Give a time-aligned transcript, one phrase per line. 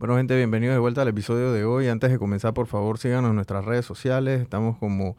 [0.00, 1.86] Bueno, gente, bienvenidos de vuelta al episodio de hoy.
[1.88, 4.40] Antes de comenzar, por favor, síganos en nuestras redes sociales.
[4.40, 5.18] Estamos como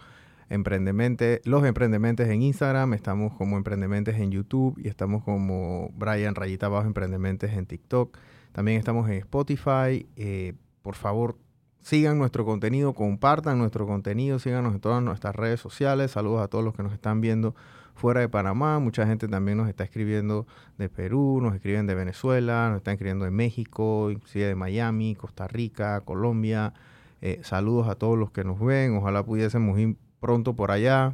[0.50, 6.66] Emprendementes, los Emprendementes en Instagram, estamos como Emprendementes en YouTube y estamos como Brian Rayita
[6.66, 8.18] Abajo Emprendementes en TikTok.
[8.54, 10.08] También estamos en Spotify.
[10.16, 11.38] Eh, por favor,
[11.82, 16.12] sigan nuestro contenido, compartan nuestro contenido, síganos en todas nuestras redes sociales.
[16.12, 17.56] Saludos a todos los que nos están viendo
[17.96, 18.80] fuera de Panamá.
[18.80, 20.48] Mucha gente también nos está escribiendo
[20.78, 25.48] de Perú, nos escriben de Venezuela, nos están escribiendo de México, inclusive de Miami, Costa
[25.48, 26.74] Rica, Colombia.
[27.22, 28.96] Eh, saludos a todos los que nos ven.
[28.96, 31.14] Ojalá pudiésemos ir pronto por allá.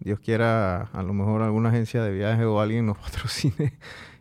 [0.00, 3.74] Dios quiera, a lo mejor alguna agencia de viaje o alguien nos patrocine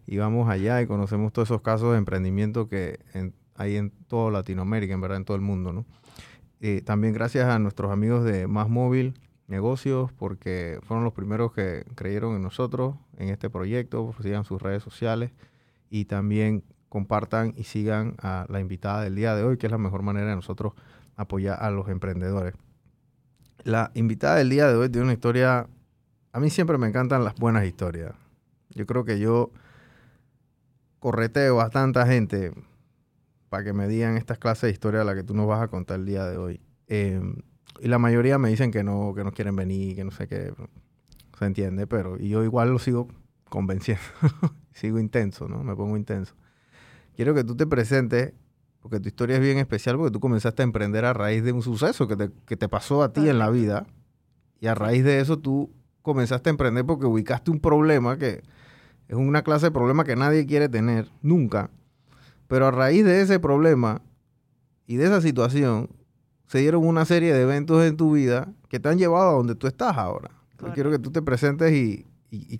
[0.05, 2.99] y vamos allá y conocemos todos esos casos de emprendimiento que
[3.55, 5.85] hay en toda Latinoamérica, en verdad, en todo el mundo, ¿no?
[6.59, 9.15] Eh, también gracias a nuestros amigos de Más Móvil,
[9.47, 14.81] negocios porque fueron los primeros que creyeron en nosotros, en este proyecto, sigan sus redes
[14.81, 15.31] sociales
[15.89, 19.77] y también compartan y sigan a la invitada del día de hoy, que es la
[19.77, 20.73] mejor manera de nosotros
[21.15, 22.53] apoyar a los emprendedores.
[23.63, 25.67] La invitada del día de hoy tiene una historia,
[26.31, 28.13] a mí siempre me encantan las buenas historias.
[28.69, 29.51] Yo creo que yo
[30.99, 32.53] correteo a tanta gente
[33.53, 35.67] para que me digan estas clases de historia a la que tú nos vas a
[35.67, 36.59] contar el día de hoy.
[36.87, 37.21] Eh,
[37.81, 40.51] y la mayoría me dicen que no, que no quieren venir, que no sé qué.
[41.37, 43.09] Se entiende, pero y yo igual lo sigo
[43.49, 44.01] convenciendo.
[44.73, 45.63] sigo intenso, ¿no?
[45.63, 46.33] Me pongo intenso.
[47.15, 48.33] Quiero que tú te presentes,
[48.81, 51.61] porque tu historia es bien especial, porque tú comenzaste a emprender a raíz de un
[51.61, 53.85] suceso que te, que te pasó a ti en la vida.
[54.61, 58.41] Y a raíz de eso tú comenzaste a emprender porque ubicaste un problema que
[59.07, 61.69] es una clase de problema que nadie quiere tener, nunca.
[62.53, 64.03] Pero a raíz de ese problema
[64.85, 65.89] y de esa situación,
[66.45, 69.55] se dieron una serie de eventos en tu vida que te han llevado a donde
[69.55, 70.29] tú estás ahora.
[70.75, 72.05] quiero que tú te presentes y,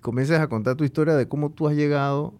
[0.00, 2.34] comiences a contar tu historia de cómo tú has llegado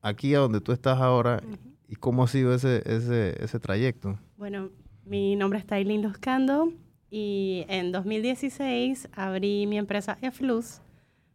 [0.00, 1.42] aquí a donde tú estás ahora
[1.86, 4.18] y cómo ha sido ese, ese, ese trayecto.
[4.38, 4.70] Bueno,
[5.04, 6.72] mi nombre es Tailin Loscando
[7.10, 10.80] y en 2016 abrí mi empresa EFLUS,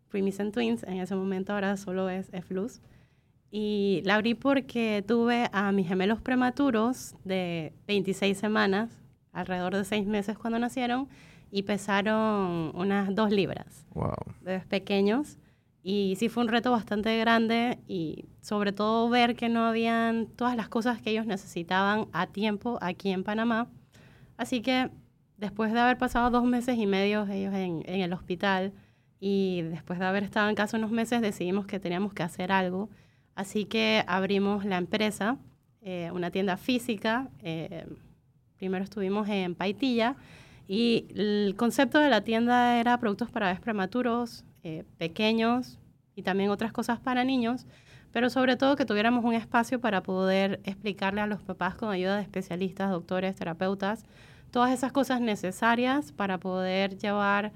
[0.09, 2.81] Premise and Twins, en ese momento ahora solo es EFLUS.
[3.57, 8.89] Y la abrí porque tuve a mis gemelos prematuros de 26 semanas
[9.31, 11.07] alrededor de seis meses cuando nacieron
[11.51, 13.85] y pesaron unas dos libras.
[13.93, 14.11] Wow.
[14.41, 15.37] Bebés pequeños.
[15.83, 20.57] Y sí fue un reto bastante grande y sobre todo ver que no habían todas
[20.57, 23.69] las cosas que ellos necesitaban a tiempo aquí en Panamá.
[24.35, 24.91] Así que
[25.37, 28.73] después de haber pasado dos meses y medio ellos en, en el hospital
[29.21, 32.89] y después de haber estado en casa unos meses decidimos que teníamos que hacer algo.
[33.35, 35.37] Así que abrimos la empresa,
[35.81, 37.29] eh, una tienda física.
[37.43, 37.85] Eh,
[38.57, 40.15] Primero estuvimos en Paitilla
[40.65, 45.77] y el concepto de la tienda era productos para bebés prematuros, eh, pequeños
[46.15, 47.67] y también otras cosas para niños,
[48.13, 52.15] pero sobre todo que tuviéramos un espacio para poder explicarle a los papás con ayuda
[52.15, 54.05] de especialistas, doctores, terapeutas,
[54.51, 57.51] todas esas cosas necesarias para poder llevar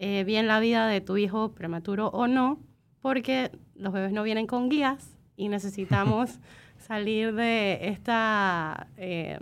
[0.00, 2.58] bien la vida de tu hijo prematuro o no,
[3.00, 6.38] porque los bebés no vienen con guías y necesitamos
[6.78, 8.86] salir de esta...
[8.96, 9.38] Eh,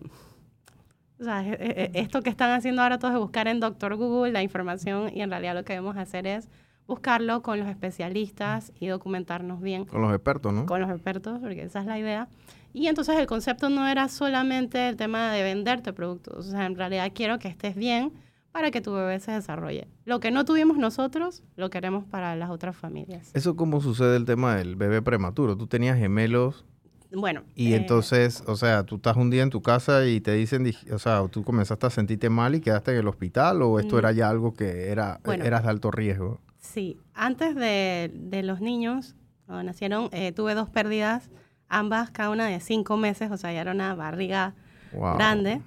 [1.20, 5.10] o sea, esto que están haciendo ahora todos es buscar en Doctor Google la información
[5.14, 6.48] y en realidad lo que debemos hacer es
[6.86, 9.84] buscarlo con los especialistas y documentarnos bien.
[9.84, 10.64] Con los expertos, ¿no?
[10.64, 12.28] Con los expertos, porque esa es la idea.
[12.72, 16.76] Y entonces el concepto no era solamente el tema de venderte productos, o sea, en
[16.76, 18.12] realidad quiero que estés bien
[18.52, 19.88] para que tu bebé se desarrolle.
[20.04, 23.30] Lo que no tuvimos nosotros, lo queremos para las otras familias.
[23.34, 25.56] ¿Eso cómo sucede el tema del bebé prematuro?
[25.56, 26.64] ¿Tú tenías gemelos
[27.12, 27.42] bueno.
[27.54, 30.70] Y eh, entonces, o sea, tú estás un día en tu casa y te dicen,
[30.92, 34.12] o sea, tú comenzaste a sentirte mal y quedaste en el hospital o esto era
[34.12, 36.40] ya algo que era, eras de alto riesgo.
[36.58, 41.30] Sí, antes de, los niños, cuando nacieron, eh, tuve dos pérdidas,
[41.68, 44.54] ambas cada una de cinco meses, o sea, ya era una barriga
[44.92, 45.62] grande.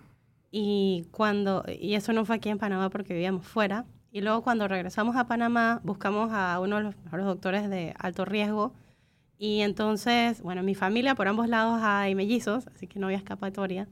[0.55, 3.85] Y cuando, y eso no fue aquí en Panamá porque vivíamos fuera.
[4.11, 8.23] Y luego cuando regresamos a Panamá, buscamos a uno de los mejores doctores de alto
[8.23, 8.71] riesgo
[9.39, 13.87] y entonces, bueno, mi familia por ambos lados hay mellizos, así que no había escapatoria.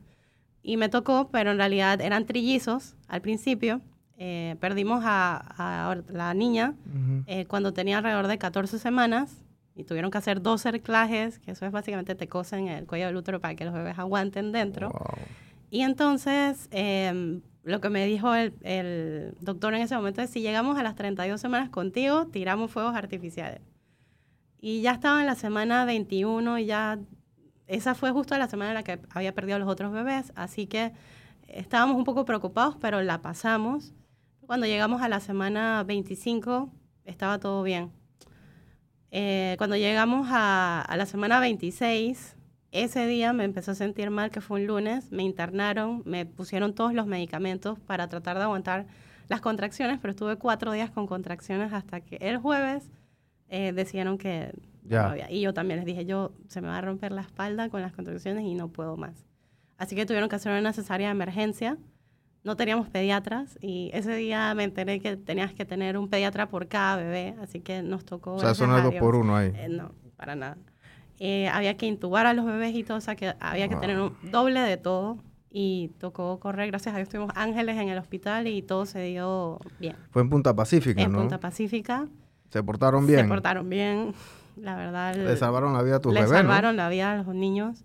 [0.63, 3.81] Y me tocó, pero en realidad eran trillizos al principio.
[4.17, 6.75] Eh, perdimos a, la niña
[7.25, 9.43] eh, cuando tenía alrededor de 14 semanas
[9.75, 13.17] y tuvieron que hacer dos cerclajes, que eso es básicamente te cosen el cuello del
[13.17, 14.91] útero para que los bebés aguanten dentro.
[15.72, 20.41] Y entonces, em, lo que me dijo el, el, doctor en ese momento es, si
[20.41, 23.62] llegamos a las 32 semanas contigo, tiramos fuegos artificiales.
[24.59, 27.00] Y ya estaba en la semana 21 y ya,
[27.68, 30.68] esa fue justo la semana en la que había perdido a los otros bebés, así
[30.68, 30.91] que
[31.47, 33.94] estábamos un poco preocupados, pero la pasamos.
[34.46, 36.70] Cuando llegamos a la semana 25,
[37.06, 37.94] estaba todo bien.
[39.09, 42.35] Eh, cuando llegamos a, a, la semana 26,
[42.72, 46.73] ese día me empezó a sentir mal, que fue un lunes, me internaron, me pusieron
[46.73, 48.85] todos los medicamentos para tratar de aguantar
[49.28, 52.90] las contracciones, pero estuve cuatro días con contracciones hasta que el jueves
[53.50, 54.53] eh, decidieron que
[54.84, 55.03] Ya.
[55.03, 55.32] no había.
[55.32, 57.94] Y yo también les dije, yo se me va a romper la espalda con las
[57.94, 59.26] contracciones y no puedo más.
[59.78, 61.78] Así que tuvieron que hacer una cesárea de emergencia.
[62.44, 66.68] No teníamos pediatras y ese día me enteré que tenías que tener un pediatra por
[66.68, 68.34] cada bebé, así que nos tocó...
[68.35, 69.52] O sea, a dos por uno ahí.
[69.56, 70.58] Eh, no, para nada.
[71.23, 73.82] Eh, había que intubar a los bebés y todo, o sea que había que Wow.
[73.82, 75.20] tener un doble de todo
[75.52, 79.59] y tocó correr, gracias a Dios tuvimos ángeles en el hospital y todo se dio
[79.79, 79.96] bien.
[80.09, 81.20] Fue en Punta Pacífica, en ¿no?
[81.20, 82.08] Punta Pacífica
[82.50, 83.20] Se portaron bien.
[83.20, 84.14] se portaron bien,
[84.58, 85.14] la verdad.
[85.16, 86.38] Le salvaron la vida a tus le bebés, ¿no?
[86.40, 87.84] salvaron la vida a los niños.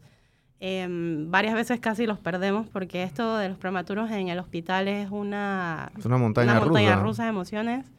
[0.58, 5.10] Em, varias veces casi los perdemos porque esto de los prematuros en el hospital es
[5.10, 7.02] una, Es una montaña una montaña rusa.
[7.04, 7.92] rusa de emociones.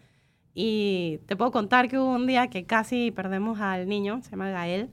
[0.56, 4.50] Y te puedo contar que hubo un día que casi perdemos al niño, se llama
[4.50, 4.90] Gael,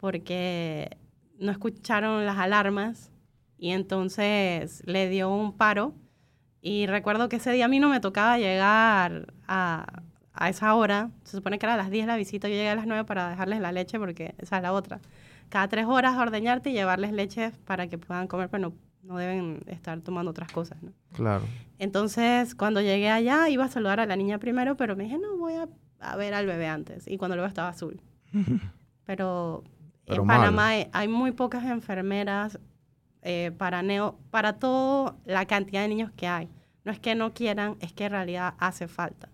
[0.00, 0.96] porque
[1.38, 3.10] no escucharon las alarmas
[3.58, 5.94] y entonces le dio un paro.
[6.62, 10.02] Y recuerdo que ese día a mí no me tocaba llegar a,
[10.32, 11.10] a esa hora.
[11.24, 13.30] Se supone que era a las 10 la visita, yo llegué a las 9 para
[13.30, 15.00] dejarles la leche porque esa es la otra.
[15.48, 19.62] Cada tres horas ordeñarte y llevarles leche para que puedan comer, pero no, no deben
[19.66, 20.92] estar tomando otras cosas, ¿no?
[21.12, 21.44] Claro.
[21.78, 25.36] Entonces, cuando llegué allá, iba a saludar a la niña primero, pero me dije, no,
[25.38, 25.68] voy a,
[25.98, 27.08] a ver al bebé antes.
[27.08, 28.00] Y cuando lo veo estaba azul.
[29.06, 29.64] Pero,
[30.10, 30.28] Pero en.
[30.28, 32.58] Panamá hay, hay muy pocas enfermeras
[33.22, 36.48] eh, para, neo, para toda la cantidad de niños que hay.
[36.84, 39.28] No es que no quieran, es que en realidad hace falta.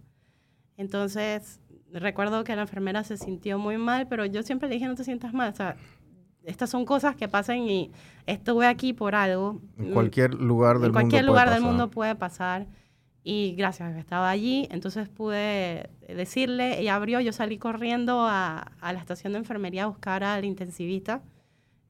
[0.77, 1.61] Entonces,
[1.93, 5.05] recuerdo que la enfermera se sintió muy mal, pero yo siempre le dije, no te
[5.05, 5.53] sientas mal.
[5.53, 5.77] O sea,
[6.45, 7.91] estas son cosas que pasan y
[8.27, 9.61] estuve aquí por algo.
[9.79, 11.73] En cualquier lugar del en cualquier mundo lugar puede del pasar.
[11.73, 12.67] mundo puede pasar.
[13.29, 18.93] Y gracias que estaba allí, entonces pude decirle, ella abrió, yo salí corriendo a, a
[18.93, 21.23] la estación de enfermería a buscar al intensivista.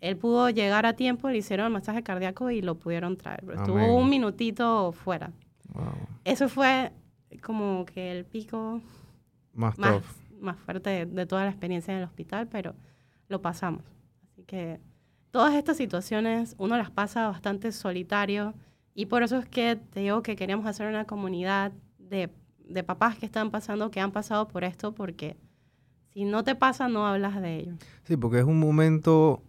[0.00, 3.40] Él pudo llegar a tiempo, le hicieron el masaje cardíaco y lo pudieron traer.
[3.44, 3.70] Pero Amén.
[3.70, 5.30] estuvo un minutito fuera.
[5.74, 5.92] Wow.
[6.24, 6.90] Eso fue
[7.42, 8.80] como que el pico
[9.52, 10.02] Más, más,
[10.40, 12.74] más fuerte de, de toda la experiencia en el hospital, pero
[13.28, 13.82] lo pasamos.
[14.32, 14.80] Así que
[15.32, 18.54] todas estas situaciones uno las pasa bastante solitario
[18.96, 22.30] y por eso es que te digo que queríamos hacer una comunidad de,
[22.64, 25.36] de papás que están pasando, que han pasado por esto, porque
[26.14, 27.74] si no te pasa, no hablas de ello.
[28.04, 29.42] Sí, porque es un momento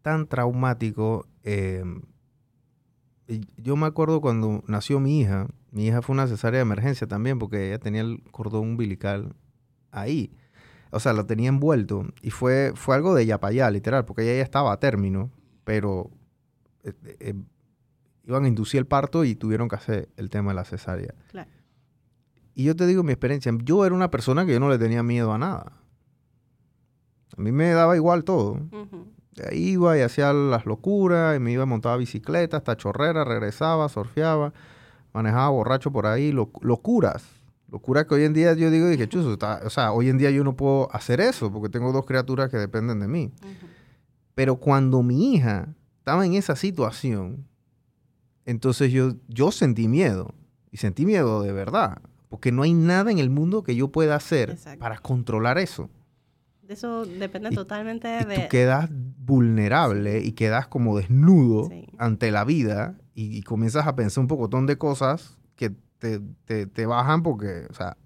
[0.00, 1.26] tan traumático.
[1.44, 1.84] eh,
[3.56, 5.48] yo me acuerdo cuando nació mi hija.
[5.70, 9.34] Mi hija fue una cesárea de emergencia también porque ella tenía el cordón umbilical
[9.90, 10.32] ahí.
[10.92, 12.06] O sea, lo tenía envuelto.
[12.22, 15.30] Y fue, fue algo de ya para allá, literal, porque ella ya estaba a término,
[15.64, 16.10] pero
[16.84, 17.34] eh, eh,
[18.26, 21.14] iban a inducir el parto y tuvieron que hacer el tema de la cesárea.
[21.30, 21.50] Claro.
[22.54, 25.02] Y yo te digo mi experiencia, yo era una persona que yo no le tenía
[25.02, 25.72] miedo a nada.
[27.36, 28.60] A mí me daba igual todo.
[29.52, 34.54] Iba y hacía las locuras, y me iba a montar bicicleta, hasta chorrera, regresaba, surfeaba,
[35.12, 37.24] manejaba borracho por ahí, lo- locuras.
[37.70, 40.30] Locuras que hoy en día yo digo, dije, chuzo, está- o sea, hoy en día
[40.30, 43.30] yo no puedo hacer eso porque tengo dos criaturas que dependen de mí.
[44.34, 45.68] Pero cuando mi hija
[45.98, 47.46] estaba en esa situación,
[48.46, 50.34] entonces yo, yo sentí miedo.
[50.70, 51.98] Y sentí miedo de verdad.
[52.28, 54.78] Porque no hay nada en el mundo que yo pueda hacer Exacto.
[54.80, 55.90] para controlar eso.
[56.62, 58.48] De eso depende Y- totalmente Y tú de...
[58.48, 61.86] quedas vulnerable y quedas como desnudo Sí.
[61.98, 66.66] ante la vida y, y comienzas a pensar un pocotón de cosas que te, te-
[66.66, 67.96] te bajan porque, o sea,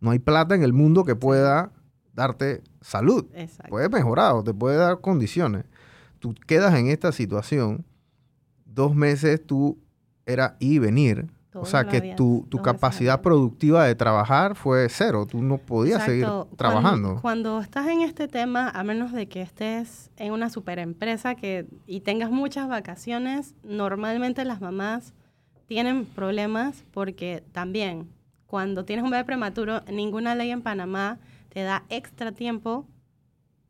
[0.00, 1.72] no hay plata en el mundo que pueda
[2.14, 3.26] darte salud.
[3.34, 3.70] Exacto.
[3.70, 5.64] Puede mejorar o te puede dar condiciones.
[6.20, 7.84] Tú quedas en esta situación,
[8.64, 9.78] dos meses tú
[10.26, 11.26] era ir y venir.
[11.54, 15.26] o sea, que tu, tu capacidad productiva de trabajar fue cero.
[15.26, 16.48] Tú no podías seguir Exacto.
[16.56, 17.18] Trabajando.
[17.22, 22.00] Cuando, estás en este tema, a menos de que estés en una superempresa que, y
[22.00, 25.14] tengas muchas vacaciones, normalmente las mamás
[25.66, 28.10] tienen problemas porque también
[28.46, 31.18] cuando tienes un bebé prematuro, ninguna ley en Panamá
[31.48, 32.86] te da extra tiempo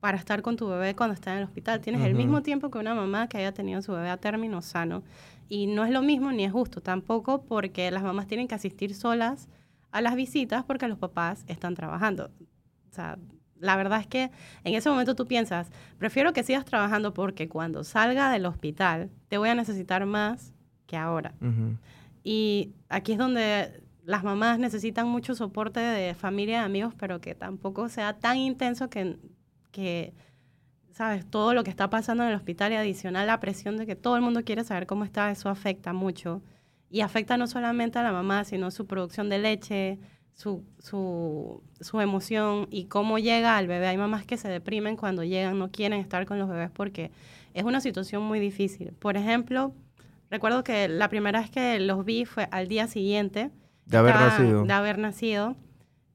[0.01, 1.81] para estar con tu bebé cuando está en el hospital.
[1.81, 5.03] Tienes el mismo tiempo que una mamá que haya tenido su bebé a término sano.
[5.49, 8.95] Y no es lo mismo ni es justo tampoco porque las mamás tienen que asistir
[8.95, 9.49] solas
[9.93, 12.31] a las visitas porque los papás están trabajando.
[12.91, 13.19] O sea,
[13.59, 14.31] la verdad es que
[14.65, 19.38] en ese momento tú piensas, prefiero que sigas trabajando porque cuando salga del hospital te
[19.38, 20.53] voy a necesitar más
[20.87, 21.35] que ahora.
[22.23, 27.35] Y aquí es donde las mamás necesitan mucho soporte de familia y amigos, pero que
[27.35, 29.17] tampoco sea tan intenso que,
[29.73, 30.15] que,
[30.97, 31.26] ¿sabes?
[31.29, 34.17] Todo lo que está pasando en el hospital y adicional la presión de que todo
[34.17, 36.41] el mundo quiere saber cómo está, eso afecta mucho.
[36.88, 39.99] Y afecta no solamente a la mamá, sino su producción de leche,
[40.33, 43.88] su, su, su, emoción y cómo llega al bebé.
[43.88, 47.11] Hay mamás que se deprimen cuando llegan, no quieren estar con los bebés porque
[47.53, 48.93] es una situación muy difícil.
[48.93, 49.75] Por ejemplo,
[50.31, 53.50] recuerdo que la primera vez que los vi fue al día siguiente.
[53.85, 54.65] De haber nacido.
[54.65, 55.57] De haber nacido.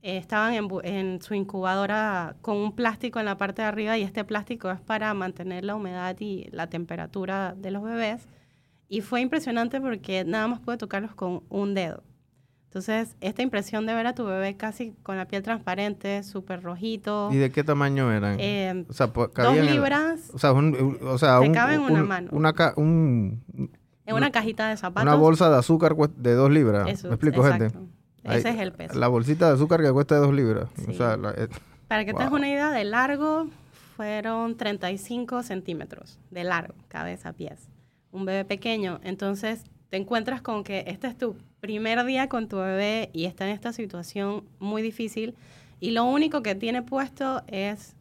[0.03, 4.03] Eh, estaban en, en, su incubadora con un plástico en la parte de arriba y
[4.03, 8.27] este plástico es para mantener la humedad y la temperatura de los bebés.
[8.89, 12.03] Y fue impresionante porque nada más pude tocarlos con un dedo.
[12.65, 17.29] Entonces, esta impresión de ver a tu bebé casi con la piel transparente, súper rojito.
[17.31, 18.37] ¿Y de qué tamaño eran?
[18.39, 20.31] Eh, o sea, dos libras.
[20.33, 22.29] o sea, un, o sea cabe en una mano.
[22.31, 23.43] Una un,
[24.05, 25.03] en una cajita de zapatos.
[25.03, 26.87] Una bolsa de azúcar de dos libras.
[26.87, 27.77] Eso, ¿Me explico, exacto.
[27.77, 28.00] gente?
[28.23, 28.97] Ese es el peso.
[28.97, 30.69] La bolsita de azúcar que cuesta de dos libras.
[30.87, 31.47] O sea, eh,
[31.87, 33.47] Para que tengas una idea, de largo
[33.95, 37.69] fueron 35 centímetros de largo, cabeza pies.
[38.11, 38.99] Un bebé pequeño.
[39.03, 43.45] Entonces, te encuentras con que este es tu primer día con tu bebé y está
[43.47, 45.35] en esta situación muy difícil
[45.79, 47.95] y lo único que tiene puesto es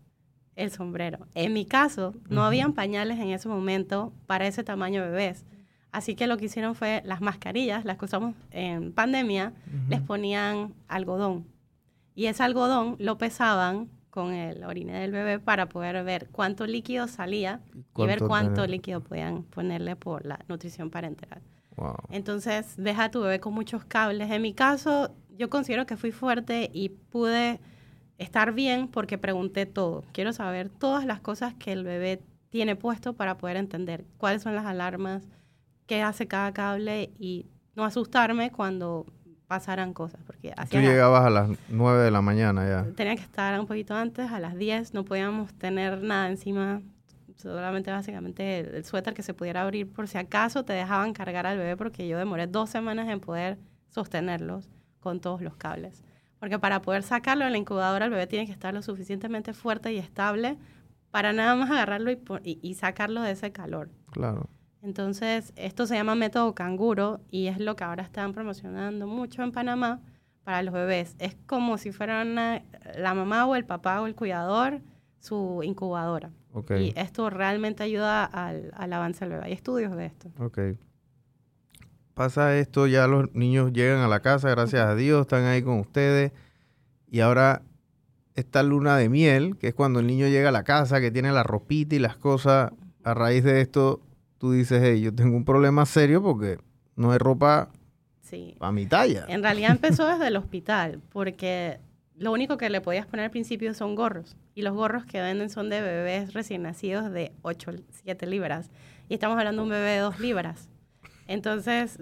[0.55, 1.27] el sombrero.
[1.35, 5.45] En mi caso, no habían pañales en ese momento para ese tamaño de bebés.
[5.93, 9.53] Así que lo que hicieron fue las mascarillas, las que usamos en pandemia,
[9.89, 11.47] les ponían algodón.
[12.15, 17.09] Y ese algodón lo pesaban con el orine del bebé para poder ver cuánto líquido
[17.09, 17.61] salía
[17.97, 21.43] y ver cuánto líquido podían ponerle por la nutrición parenteral.
[22.11, 24.31] Entonces, deja a tu bebé con muchos cables.
[24.31, 27.61] En mi caso, yo considero que fui fuerte y pude
[28.19, 30.05] estar bien porque pregunté todo.
[30.13, 32.21] Quiero saber todas las cosas que el bebé
[32.51, 35.23] tiene puesto para poder entender cuáles son las alarmas,
[35.91, 39.07] qué hace cada cable y no asustarme cuando
[39.49, 40.21] pasaran cosas.
[40.25, 42.95] Porque Tú llegabas a las 9 de la mañana ya.
[42.95, 46.81] Tenía que estar un poquito antes, a las 10, no podíamos tener nada encima
[47.35, 51.59] solamente básicamente el, suéter que se pudiera abrir por si acaso te dejaban cargar al
[51.59, 54.69] bebé porque yo demoré dos semanas en poder sostenerlos
[55.01, 56.05] con todos los cables.
[56.39, 59.93] Porque para poder sacarlo de la incubadora el bebé tiene que estar lo suficientemente fuerte
[59.93, 60.57] y estable
[61.11, 63.91] para nada más agarrarlo y, y, sacarlo de ese calor.
[64.13, 64.49] Claro.
[64.83, 69.53] Entonces, esto se llama método canguro y es lo que ahora están promocionando mucho en
[69.53, 70.01] Panamá
[70.45, 71.17] para los bebés.
[71.19, 74.81] Es como si fueran la mamá o el papá o el cuidador
[75.19, 76.31] su incubadora.
[76.79, 79.47] Y esto realmente ayuda al, avance del bebé.
[79.47, 80.31] Hay estudios de esto.
[80.39, 80.59] Ok.
[82.15, 85.79] Pasa esto, ya los niños llegan a la casa, gracias a Dios, están ahí con
[85.79, 86.33] ustedes.
[87.09, 87.63] Y ahora
[88.35, 91.33] esta luna de miel, que es cuando el niño llega a la casa, que tiene
[91.33, 92.73] la ropita y las cosas.
[93.03, 94.03] A raíz de esto,
[94.41, 96.59] tú dices, hey, yo tengo un problema serio porque
[96.97, 97.69] no hay ropa
[98.59, 99.27] a mi talla.
[99.29, 101.79] En realidad empezó desde el hospital, porque
[102.17, 104.37] lo único que le podías poner al principio son gorros.
[104.55, 108.71] Y los gorros que venden son de bebés recién nacidos de 8, 7 libras.
[109.09, 110.71] Y estamos hablando de un bebé de 2 libras.
[111.27, 111.99] Entonces,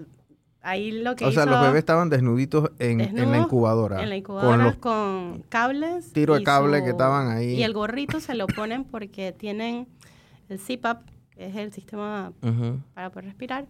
[0.61, 4.01] ahí lo que O sea, los bebés estaban desnuditos en, la incubadora.
[4.01, 6.13] En la incubadora con, cables.
[6.13, 7.55] Tiro de cable que estaban ahí.
[7.55, 9.87] Y el gorrito se lo ponen porque tienen
[10.47, 11.01] el CPAP,
[11.39, 12.33] que es el sistema
[12.93, 13.65] para poder respirar.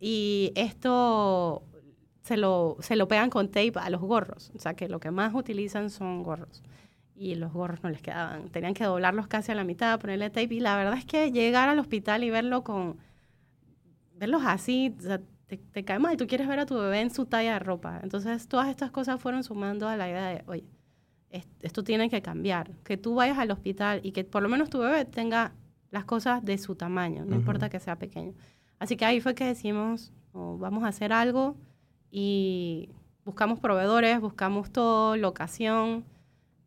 [0.00, 1.62] Y esto
[2.22, 4.50] se lo, se lo pegan con tape a los gorros.
[4.56, 6.62] O sea, que lo que más utilizan son gorros.
[7.14, 8.48] Y los gorros no les quedaban.
[8.48, 10.54] Tenían que doblarlos casi a la mitad, ponerle tape.
[10.54, 12.96] Y la verdad es que llegar al hospital y verlo con...
[14.14, 14.96] Verlos así,
[15.46, 16.14] te, te, cae mal.
[16.14, 18.00] Y tú quieres ver a tu bebé en su talla de ropa.
[18.02, 20.64] Entonces, todas estas cosas fueron sumando a la idea de, oye,
[21.60, 22.70] esto tiene que cambiar.
[22.82, 25.52] Que tú vayas al hospital y que por lo menos tu bebé tenga
[25.94, 28.34] las cosas de su tamaño, no importa que sea pequeño.
[28.80, 31.56] Así que ahí fue que decimos, oh, vamos a hacer algo
[32.10, 32.90] y
[33.24, 36.04] buscamos proveedores, buscamos todo, locación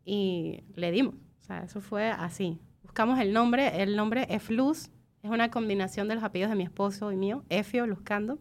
[0.05, 1.15] y le dimos.
[1.41, 2.57] O sea, eso fue así.
[2.84, 4.91] Buscamos el nombre, el nombre es Luz,
[5.22, 8.39] es una combinación de los apellidos de mi esposo y mío, Efio Luzcando,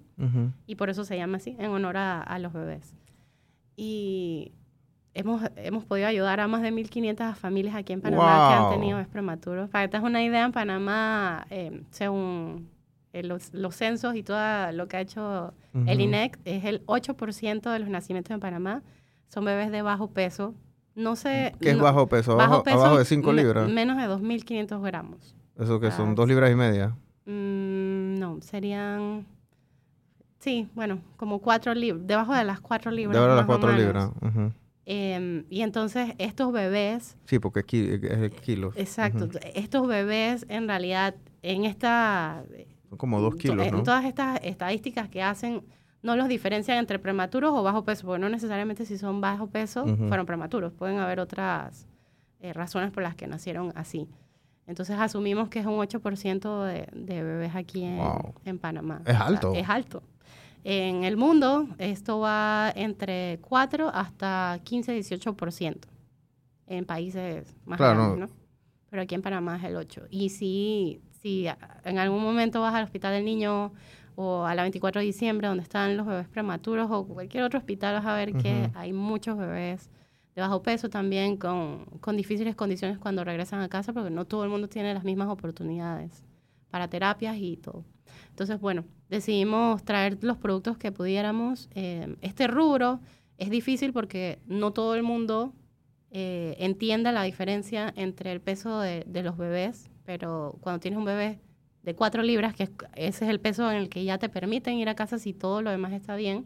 [0.68, 2.94] y por eso se llama así, en honor a, los bebés.
[3.74, 4.52] Y
[5.16, 8.96] hemos, hemos podido ayudar a más de 1.500 familias aquí en Panamá que han tenido
[8.96, 9.70] bebés prematuros.
[9.70, 12.68] Para que te una idea, en Panamá, eh, según
[13.12, 14.38] eh, los, los, censos y todo
[14.72, 15.54] lo que ha hecho
[15.86, 18.82] el INEC, es el 8% de los nacimientos en Panamá
[19.28, 20.54] son bebés de bajo peso.
[20.94, 21.54] No sé...
[21.60, 22.36] ¿Qué es bajo peso?
[22.36, 23.68] Bajo peso abajo de 5 libras.
[23.68, 25.34] menos de 2.500 gramos.
[25.58, 26.16] ¿Eso que son?
[26.16, 26.96] ¿2 libras y media?
[27.26, 29.26] Mm, no, serían...
[30.38, 33.14] Sí, bueno, como 4 libras, debajo de las 4 libras.
[33.14, 34.10] Debajo de las 4 libras.
[34.88, 37.16] Em, y entonces estos bebés...
[37.26, 38.72] Sí, porque es, el kilo.
[38.76, 39.28] Exacto.
[39.54, 42.44] Estos bebés en realidad en esta
[42.96, 43.82] como dos kilos, ¿no?
[43.82, 45.62] Todas estas estadísticas que hacen
[46.02, 49.84] no los diferencian entre prematuros o bajo peso, porque no necesariamente si son bajo peso
[50.08, 50.72] fueron prematuros.
[50.72, 51.88] Pueden haber otras
[52.40, 54.08] eh, razones por las que nacieron así.
[54.68, 58.00] Entonces asumimos que es un 8% de, de bebés aquí en,
[58.44, 59.02] en Panamá.
[59.04, 59.52] Es alto.
[59.54, 60.02] es alto.
[60.68, 65.76] En el mundo esto va entre 4 hasta 15-18%
[66.66, 68.36] en países más grandes, ¿no?
[68.90, 70.08] Pero aquí en Panamá es el 8.
[70.10, 71.46] Y si, si
[71.84, 73.74] en algún momento vas al hospital del niño
[74.16, 77.94] o a la 24 de diciembre donde están los bebés prematuros o cualquier otro hospital
[77.94, 79.88] vas a ver que hay muchos bebés
[80.34, 84.42] de bajo peso también con, con difíciles condiciones cuando regresan a casa porque no todo
[84.42, 86.24] el mundo tiene las mismas oportunidades
[86.70, 87.84] para terapias y todo.
[88.36, 91.70] Entonces, bueno, decidimos traer los productos que pudiéramos.
[91.74, 93.00] Eh, este rubro
[93.38, 95.54] es difícil porque no todo el mundo
[96.10, 101.40] eh, entiende la diferencia entre el peso de, los bebés, pero cuando tienes un bebé
[101.82, 104.90] de cuatro libras, que ese es el peso en el que ya te permiten ir
[104.90, 106.44] a casa si todo lo demás está bien,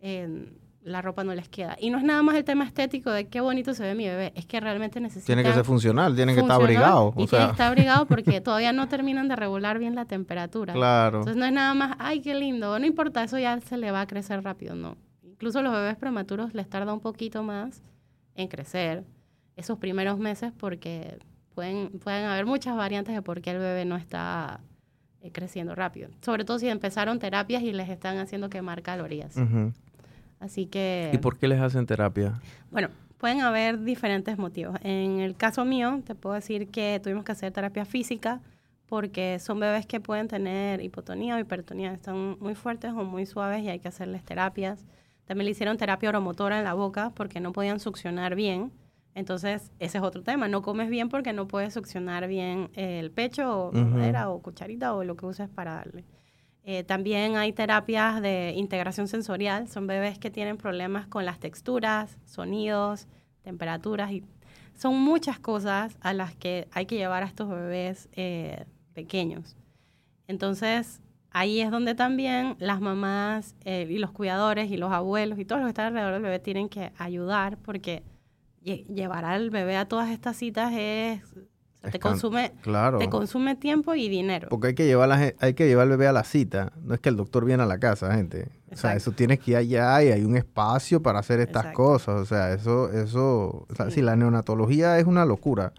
[0.00, 0.50] eh,
[0.88, 1.76] la ropa no les queda.
[1.80, 4.32] Y no es nada más el tema estético de qué bonito se ve mi bebé,
[4.34, 7.12] es que realmente necesita Tiene que ser funcional, tiene que estar abrigado.
[7.16, 10.72] Y tiene que estar abrigado porque todavía no terminan de regular bien la temperatura.
[10.72, 11.18] Claro.
[11.18, 14.02] Entonces no es nada más, ay, qué lindo, no importa, eso ya se le va
[14.02, 14.96] a crecer rápido, no.
[15.22, 17.82] Incluso los bebés prematuros les tarda un poquito más
[18.34, 19.04] en crecer
[19.56, 21.18] esos primeros meses porque
[21.54, 24.60] pueden, pueden haber muchas variantes de por qué el bebé no está
[25.20, 26.10] eh, creciendo rápido.
[26.22, 29.34] Sobre todo si empezaron terapias y les están haciendo quemar calorías.
[30.40, 31.10] Así que...
[31.12, 32.40] ¿Y por qué les hacen terapia?
[32.70, 34.76] Bueno, pueden haber diferentes motivos.
[34.82, 38.40] En el caso mío, te puedo decir que tuvimos que hacer terapia física
[38.86, 43.62] porque son bebés que pueden tener hipotonía o hipertonía, están muy fuertes o muy suaves
[43.62, 44.86] y hay que hacerles terapias.
[45.26, 48.72] También le hicieron terapia oromotora en la boca porque no podían succionar bien.
[49.14, 50.48] Entonces, ese es otro tema.
[50.48, 55.04] No comes bien porque no puedes succionar bien el pecho o madera o cucharita o
[55.04, 56.04] lo que uses para darle.
[56.70, 59.68] Eh, también hay terapias de integración sensorial.
[59.68, 63.06] Son bebés que tienen problemas con las texturas, sonidos,
[63.40, 64.22] temperaturas y
[64.74, 69.56] son muchas cosas a las que hay que llevar a estos bebés eh, pequeños.
[70.26, 75.46] Entonces, ahí es donde también las mamás eh, y los cuidadores y los abuelos y
[75.46, 78.02] todos los que están alrededor del bebé tienen que ayudar porque
[78.62, 81.22] llevar al bebé a todas estas citas es
[81.80, 82.98] te consume, claro.
[82.98, 84.48] te consume tiempo y dinero.
[84.50, 86.72] Porque hay que, llevar la, hay que llevar al bebé a la cita.
[86.82, 88.48] No es que el doctor viene a la casa, gente.
[88.70, 92.20] O sea, eso tienes que ir allá y hay un espacio para hacer estas cosas.
[92.20, 95.72] O sea, eso, eso, o sea, si la neonatología es una locura.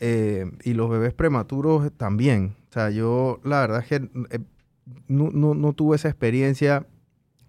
[0.00, 2.56] Eh, y los bebés prematuros también.
[2.70, 3.94] O sea, yo la verdad es que
[4.30, 4.38] eh,
[5.06, 6.86] no, no, no, tuve esa experiencia.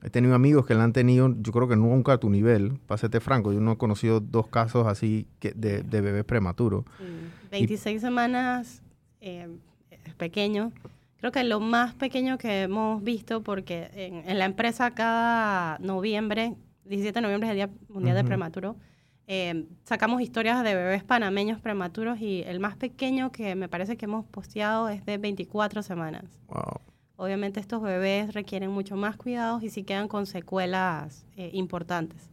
[0.04, 2.98] He tenido amigos que la han tenido, yo creo que nunca a tu nivel, para
[2.98, 3.54] serte franco.
[3.54, 6.84] Yo no he conocido dos casos así que de, de bebés prematuros.
[7.52, 8.82] 26 semanas
[9.22, 9.48] eh,
[9.90, 10.74] es pequeño.
[11.18, 17.14] Creo que lo más pequeño que hemos visto, porque en, la empresa cada noviembre, 17
[17.14, 18.76] de noviembre es el Día Mundial de Prematuro,
[19.28, 24.04] eh, sacamos historias de bebés panameños prematuros y el más pequeño que me parece que
[24.04, 26.26] hemos posteado es de 24 semanas.
[27.24, 32.30] Obviamente estos bebés requieren mucho más cuidados y sí quedan con secuelas eh, importantes.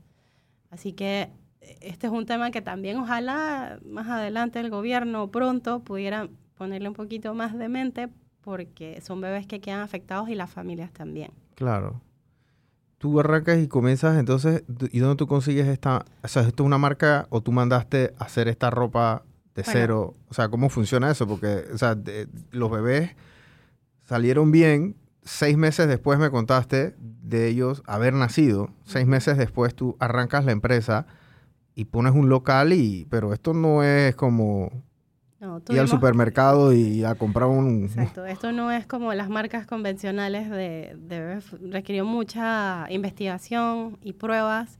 [0.69, 1.31] Así que
[1.81, 6.95] este es un tema que también ojalá más adelante el gobierno pronto pudiera ponerle un
[6.95, 8.09] poquito más de mente
[8.41, 11.31] porque son bebés que quedan afectados y las familias también.
[11.55, 12.01] Claro.
[12.99, 16.05] Tú arrancas y comienzas, entonces, ¿y dónde tú consigues esta?
[16.25, 19.23] O sea, ¿esto es una marca o tú mandaste hacer esta ropa
[19.55, 20.17] de cero?
[20.29, 21.29] O sea, ¿cómo funciona eso?
[21.29, 21.97] Porque, o sea,
[22.51, 23.15] los bebés
[24.11, 29.97] salieron bien, seis meses después me contaste de ellos haber nacido, seis meses después tú
[30.01, 31.07] arrancas la empresa
[31.77, 34.73] y pones un local y pero esto no es como
[35.69, 40.51] ir al supermercado y a comprar un exacto esto no es como las marcas convencionales
[40.51, 41.39] de, de
[41.71, 44.80] requirió mucha investigación y pruebas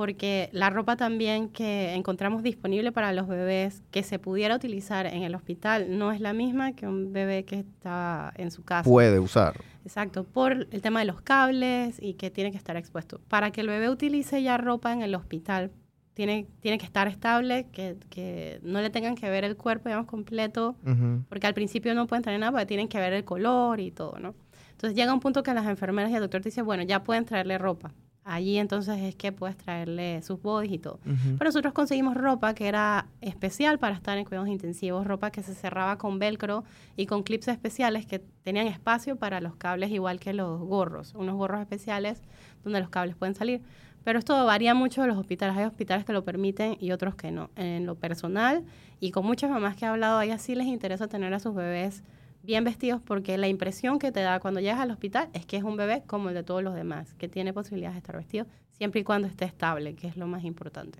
[0.00, 5.24] porque la ropa también que encontramos disponible para los bebés que se pudiera utilizar en
[5.24, 8.88] el hospital no es la misma que un bebé que está en su casa.
[8.88, 9.60] Puede usar.
[9.84, 13.20] Exacto, por el tema de los cables y que tiene que estar expuesto.
[13.28, 15.70] Para que el bebé utilice ya ropa en el hospital,
[16.14, 20.06] tiene, tiene que estar estable, que, que, no le tengan que ver el cuerpo, digamos,
[20.06, 20.76] completo,
[21.28, 24.18] porque al principio no pueden tener nada porque tienen que ver el color y todo,
[24.18, 24.34] ¿no?
[24.70, 27.26] Entonces llega un punto que las enfermeras y el doctor te dicen, bueno, ya pueden
[27.26, 27.92] traerle ropa.
[28.24, 31.00] Allí entonces es que puedes traerle sus bodies y todo.
[31.04, 35.54] Pero nosotros conseguimos ropa que era especial para estar en cuidados intensivos, ropa que se
[35.54, 36.64] cerraba con velcro
[36.96, 41.34] y con clips especiales que tenían espacio para los cables igual que los gorros, unos
[41.36, 42.22] gorros especiales
[42.62, 43.62] donde los cables pueden salir.
[44.04, 45.56] Pero esto varía mucho de los hospitales.
[45.56, 47.50] Hay hospitales que lo permiten y otros que no.
[47.56, 48.64] En lo personal
[48.98, 51.54] y con muchas mamás que he hablado, a ellas sí les interesa tener a sus
[51.54, 52.02] bebés
[52.42, 55.62] bien vestidos porque la impresión que te da cuando llegas al hospital es que es
[55.62, 59.00] un bebé como el de todos los demás, que tiene posibilidades de estar vestido siempre
[59.00, 60.98] y cuando esté estable, que es lo más importante.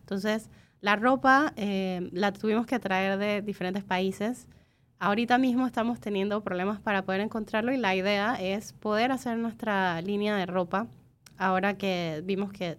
[0.00, 4.48] Entonces, la ropa eh, la tuvimos que traer de diferentes países
[4.98, 10.00] ahorita mismo estamos teniendo problemas para poder encontrarlo y la idea es poder hacer nuestra
[10.02, 10.86] línea de ropa
[11.36, 12.78] ahora que vimos que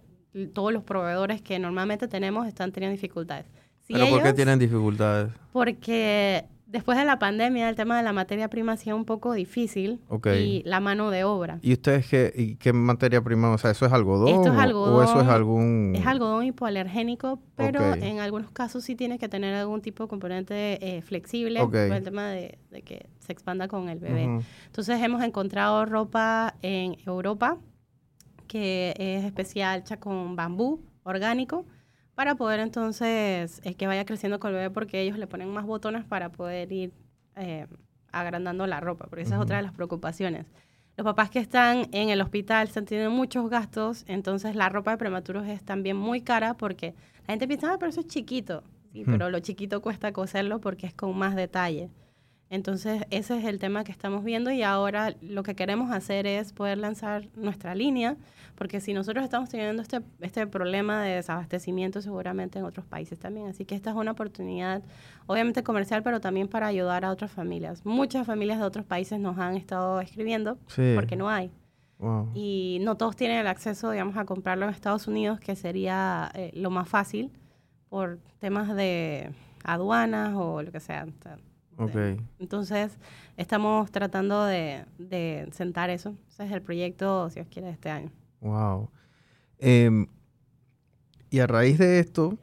[0.52, 3.46] todos los proveedores que normalmente tenemos están teniendo dificultades.
[3.86, 5.32] ¿Pero por qué tienen dificultades?
[5.52, 9.32] Porque después de la pandemia el tema de la materia prima ha sido un poco
[9.32, 10.00] difícil
[10.36, 11.58] y la mano de obra.
[11.62, 13.50] ¿Y ustedes qué, y qué materia prima?
[13.50, 14.28] O sea, ¿eso es algodón?
[14.28, 14.94] Esto es algodón.
[14.94, 15.94] ¿O eso es algún...?
[15.96, 20.96] Es algodón hipoalergénico, pero en algunos casos sí tiene que tener algún tipo de componente
[20.96, 24.40] eh, flexible por el tema de, que se expanda con el bebé.
[24.66, 27.58] Entonces hemos encontrado ropa en Europa
[28.46, 31.64] que es especial hecha con bambú orgánico
[32.16, 35.66] para poder entonces eh, que vaya creciendo con el bebé porque ellos le ponen más
[35.66, 36.92] botones para poder ir
[37.36, 37.66] eh,
[38.10, 40.46] agrandando la ropa, porque esa es otra de las preocupaciones.
[40.96, 44.96] Los papás que están en el hospital están teniendo muchos gastos, entonces la ropa de
[44.96, 46.94] prematuros es también muy cara porque
[47.26, 48.64] la gente piensa, ah, pero eso es chiquito.
[48.94, 51.90] Sí, pero lo chiquito cuesta coserlo porque es con más detalle.
[52.48, 56.52] Entonces, ese es el tema que estamos viendo y ahora lo que queremos hacer es
[56.52, 58.16] poder lanzar nuestra línea,
[58.54, 63.48] porque si nosotros estamos teniendo este, este problema de desabastecimiento seguramente en otros países también,
[63.48, 64.82] así que esta es una oportunidad
[65.26, 67.84] obviamente comercial, pero también para ayudar a otras familias.
[67.84, 70.56] Muchas familias de otros países nos han estado escribiendo
[70.94, 71.50] porque no hay.
[72.34, 76.50] Y no todos tienen el acceso, digamos, a comprarlo en Estados Unidos, que sería eh,
[76.54, 77.32] lo más fácil
[77.88, 79.30] por temas de
[79.64, 81.06] aduanas o lo que sea.
[81.78, 82.18] Okay.
[82.38, 82.96] Entonces,
[83.36, 84.86] estamos tratando de,
[85.52, 86.16] sentar eso.
[86.28, 88.10] Ese es el proyecto, si os quiere, de este año.
[88.40, 88.90] Wow.
[89.58, 90.06] Em,
[91.30, 92.38] y a raíz de esto,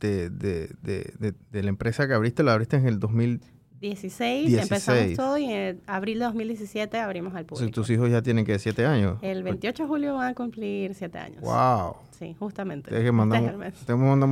[0.00, 3.42] de, de, de, de, la empresa que abriste, la abriste en el 2000,
[3.80, 7.70] 16, empezamos todo y en abril de 2017 abrimos al público.
[7.70, 9.18] tus hijos ya tienen que 7 años.
[9.22, 11.40] El 28 de julio van a cumplir 7 años.
[11.40, 11.96] ¡Wow!
[12.10, 12.90] Sí, justamente.
[12.90, 13.72] Tienes que, mandarme,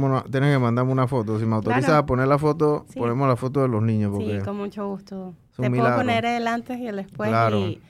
[0.04, 1.38] una, tienes que mandarme una foto.
[1.38, 4.14] Si me autorizas a poner la foto, ponemos la foto de los niños.
[4.18, 5.34] sí, con mucho gusto.
[5.56, 7.30] Te puedo poner el antes y el después.
[7.54, 7.80] Y,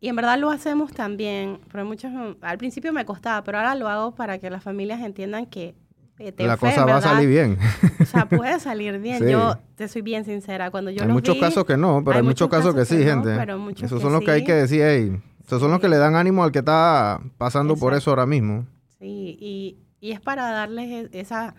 [0.00, 3.88] y en verdad lo hacemos también, pero muchos, al principio me costaba, pero ahora lo
[3.88, 5.76] hago para que las familias entiendan que
[6.18, 7.58] eh, la cosa va a salir bien.
[8.00, 9.26] O sea, puede salir bien.
[9.28, 10.70] Yo te soy bien sincera.
[10.70, 13.36] Cuando yo hay muchos casos que no, pero hay, muchos casos, que sí, gente.
[13.82, 16.44] Esos son los que hay que decir, hey, esos son los que le dan ánimo
[16.44, 18.66] al que está pasando por eso ahora mismo.
[18.98, 21.54] Sí, y, y es para darles e, esa,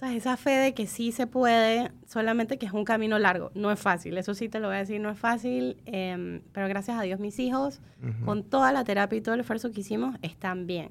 [0.00, 3.50] esa fe de que sí se puede, solamente que es un camino largo.
[3.54, 6.68] No es fácil, eso sí te lo voy a decir, no es fácil, em, pero
[6.68, 7.80] gracias a Dios mis hijos,
[8.24, 10.90] con toda la terapia y todo el esfuerzo que hicimos, están bien.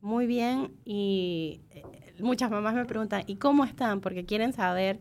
[0.00, 1.60] Muy bien y
[2.22, 4.00] muchas mamás me preguntan, ¿y cómo están?
[4.00, 5.00] Porque quieren saber,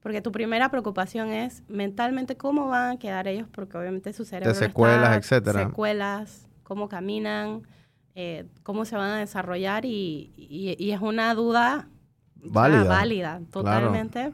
[0.00, 4.52] porque tu primera preocupación es mentalmente cómo van a quedar ellos, porque obviamente su cerebro
[4.52, 5.66] de secuelas, etcétera.
[5.66, 7.62] Secuelas, cómo caminan,
[8.14, 11.88] eh, cómo se van a desarrollar y, y, es una duda
[12.36, 14.32] válida, válida totalmente,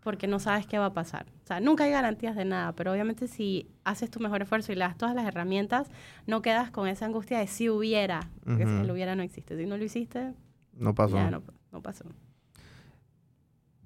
[0.00, 1.26] porque no sabes qué va a pasar.
[1.42, 4.76] O sea, nunca hay garantías de nada, pero obviamente si haces tu mejor esfuerzo y
[4.76, 5.90] le das todas las herramientas,
[6.26, 9.56] no quedas con esa angustia de si hubiera, porque si lo hubiera no existe.
[9.56, 10.32] Si no lo hiciste,
[10.72, 11.16] no pasó.
[11.16, 12.04] Ya no, no pasó.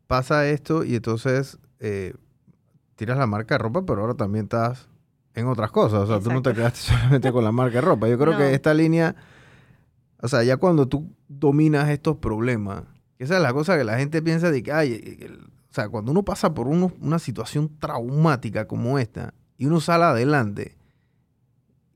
[0.06, 2.14] Pasa esto y entonces eh,
[2.96, 4.88] tiras la marca de ropa, pero ahora también estás
[5.34, 6.00] en otras cosas.
[6.02, 8.08] O sea, tú no te quedaste solamente con la marca de ropa.
[8.08, 9.16] Yo creo que esta línea,
[10.20, 12.84] o sea, ya cuando tú dominas estos problemas,
[13.18, 15.18] esa es la cosa que la gente piensa de que, ay,
[15.70, 20.76] o sea, cuando uno pasa por una situación traumática como esta y uno sale adelante,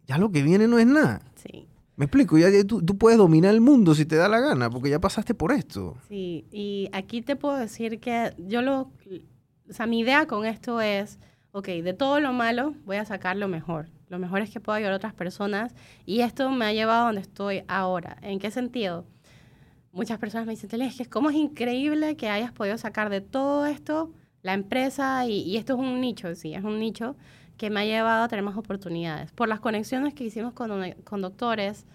[0.06, 1.20] ya lo que viene no es nada.
[1.34, 1.68] Sí.
[1.96, 5.00] Me explico, ya, tú, puedes dominar el mundo si te da la gana, porque ya
[5.00, 5.96] pasaste por esto.
[6.08, 8.90] Sí, y aquí te puedo decir que yo lo,
[9.68, 11.18] o sea, mi idea con esto es,
[11.52, 13.88] ok, de todo lo malo voy a sacar lo mejor.
[14.08, 17.06] Lo mejor es que puedo ayudar a otras personas y esto me ha llevado a
[17.06, 18.18] donde estoy ahora.
[18.20, 19.06] ¿En qué sentido?
[19.90, 23.64] Muchas personas me dicen, es que cómo es increíble que hayas podido sacar de todo
[23.64, 27.16] esto la empresa y, y esto es un nicho, sí, es un nicho
[27.56, 29.32] que me ha llevado a tener más oportunidades.
[29.32, 31.86] Por las conexiones que hicimos con, con doctores,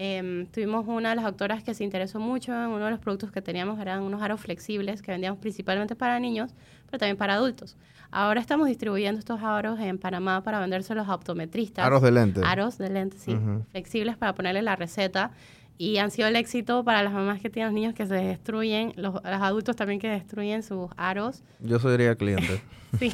[0.00, 3.32] eh, tuvimos una de las doctoras que se interesó mucho en uno de los productos
[3.32, 6.54] que teníamos, eran unos aros flexibles que vendíamos principalmente para niños,
[6.86, 7.76] pero también para adultos.
[8.12, 11.84] Ahora estamos distribuyendo estos aros en Panamá para vendérselos a optometristas.
[11.84, 12.44] Aros de lentes.
[12.46, 13.36] Aros de lentes, sí.
[13.72, 15.32] Flexibles para ponerle la receta.
[15.76, 19.14] Y han sido el éxito para las mamás que tienen niños que se destruyen, los,
[19.14, 21.44] los adultos también que destruyen sus aros.
[21.60, 22.60] Yo sería cliente.
[22.98, 23.12] sí.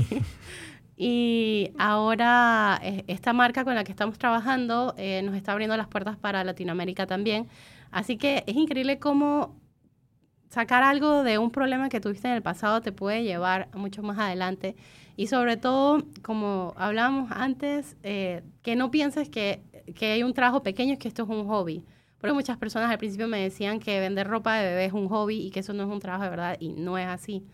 [0.96, 5.88] Y ahora eh, esta marca con la que estamos trabajando eh, nos está abriendo las
[5.88, 7.48] puertas para Latinoamérica también.
[7.90, 9.60] Así que es increíble cómo
[10.50, 14.18] sacar algo de un problema que tuviste en el pasado te puede llevar mucho más
[14.18, 14.76] adelante.
[15.16, 19.62] Y sobre todo, como hablábamos antes, eh, que no pienses que,
[19.96, 21.84] que hay un trabajo pequeño, que esto es un hobby.
[22.18, 25.46] Porque muchas personas al principio me decían que vender ropa de bebé es un hobby
[25.46, 27.44] y que eso no es un trabajo de verdad y no es así.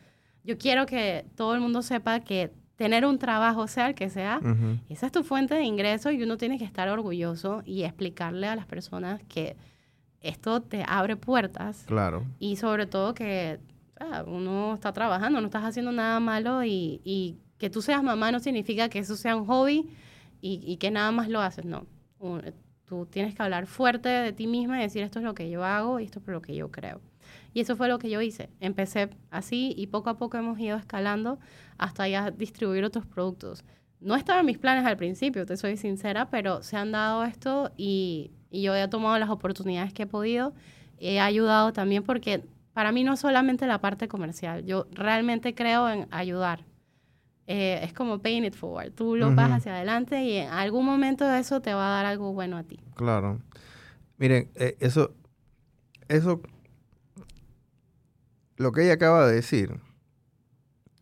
[0.44, 4.40] yo quiero que todo el mundo sepa que tener un trabajo, sea el que sea,
[4.88, 8.56] esa es tu fuente de ingreso y uno tiene que estar orgulloso y explicarle a
[8.56, 9.54] las personas que
[10.22, 11.84] esto te abre puertas.
[11.86, 12.24] Claro.
[12.38, 13.60] Y sobre todo que
[14.26, 18.88] uno está trabajando, no estás haciendo nada malo y, que tú seas mamá no significa
[18.88, 19.90] que eso sea un hobby
[20.40, 21.84] y, que nada más lo haces, no.
[22.86, 25.66] tú tienes que hablar fuerte de ti misma y decir esto es lo que yo
[25.66, 27.02] hago y esto es lo que yo creo.
[27.52, 28.50] Y eso fue lo que yo hice.
[28.60, 31.38] Empecé así y poco a poco hemos ido escalando
[31.78, 33.64] hasta ya distribuir otros productos.
[34.00, 37.72] No estaba en mis planes al principio, te soy sincera, pero se han dado esto
[37.76, 40.54] y, yo he tomado las oportunidades que he podido.
[40.98, 45.88] He ayudado también porque para mí no es solamente la parte comercial, yo realmente creo
[45.88, 46.64] en ayudar.
[47.46, 48.92] Eh, es como paying it forward.
[48.92, 52.32] Tú lo vas hacia adelante y en algún momento eso te va a dar algo
[52.32, 52.78] bueno a ti.
[52.94, 53.40] Claro.
[54.18, 55.14] Miren, eh, eso,
[56.08, 56.42] eso
[58.60, 59.80] lo que ella acaba de decir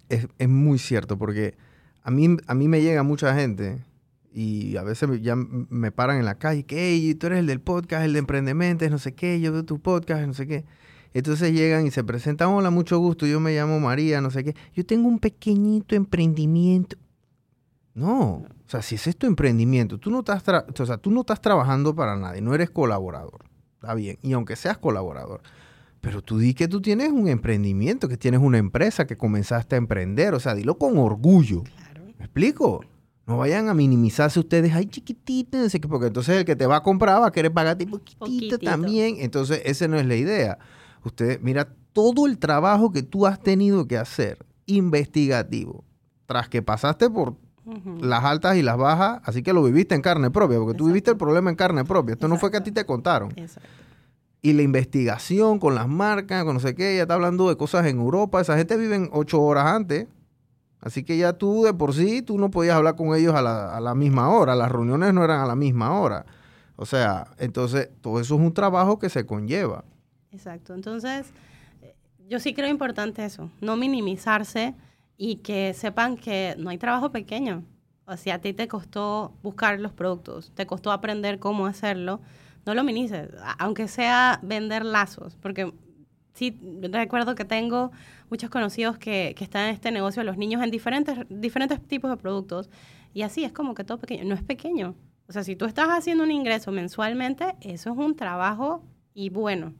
[0.08, 1.56] es, muy cierto, porque
[2.02, 3.84] a mí, a mí me llega mucha gente
[4.32, 7.60] y a veces ya me paran en la calle, que hey, tú eres el del
[7.60, 10.64] podcast, el de no sé qué, yo veo tu podcast, no sé qué.
[11.12, 14.54] Entonces llegan y se presentan, hola, mucho gusto, yo me llamo María, no sé qué.
[14.72, 16.96] Yo tengo un pequeñito emprendimiento.
[17.94, 20.44] No, o sea, si es esto emprendimiento, tú no estás,
[21.02, 23.44] tú no estás trabajando para nadie, no eres colaborador.
[23.80, 25.42] Está bien, y aunque seas colaborador,
[26.00, 29.78] pero tú di que tú tienes un emprendimiento, que tienes una empresa, que comenzaste a
[29.78, 30.34] emprender.
[30.34, 31.64] O sea, dilo con orgullo.
[31.64, 32.04] Claro.
[32.18, 32.84] ¿Me explico?
[33.26, 35.58] No vayan a minimizarse ustedes, ay chiquitito,
[35.88, 39.16] porque entonces el que te va a comprar va a querer pagarte poquitito, también.
[39.18, 40.58] Entonces, esa no es la idea.
[41.04, 45.84] Usted, mira, todo el trabajo que tú has tenido que hacer, investigativo,
[46.24, 47.36] tras que pasaste por
[48.00, 51.10] las altas y las bajas, así que lo viviste en carne propia, porque tú viviste
[51.10, 52.14] el problema en carne propia.
[52.14, 53.30] Esto no fue que a ti te contaron.
[53.36, 53.68] Exacto
[54.40, 57.86] y la investigación con las marcas, con no sé qué, ya está hablando de cosas
[57.86, 60.06] en Europa, esa gente vive ocho horas antes,
[60.80, 63.76] así que ya tú de por sí, tú no podías hablar con ellos a la,
[63.76, 66.24] a la misma hora, las reuniones no eran a la misma hora,
[66.76, 69.84] o sea, entonces todo eso es un trabajo que se conlleva.
[70.30, 71.32] Exacto, entonces
[72.28, 74.74] yo sí creo importante eso, no minimizarse
[75.16, 77.64] y que sepan que no hay trabajo pequeño,
[78.06, 82.20] o sea, a ti te costó buscar los productos, te costó aprender cómo hacerlo,
[82.68, 85.72] no lo minimices, aunque sea vender lazos, porque
[86.34, 87.92] sí recuerdo que tengo
[88.28, 92.68] muchos conocidos que, están en este negocio, los niños en diferentes, diferentes tipos de productos,
[93.14, 94.94] y así es como que todo pequeño, no es pequeño.
[95.28, 98.82] O sea, si tú estás haciendo un ingreso mensualmente, eso es un trabajo
[99.14, 99.72] y bueno.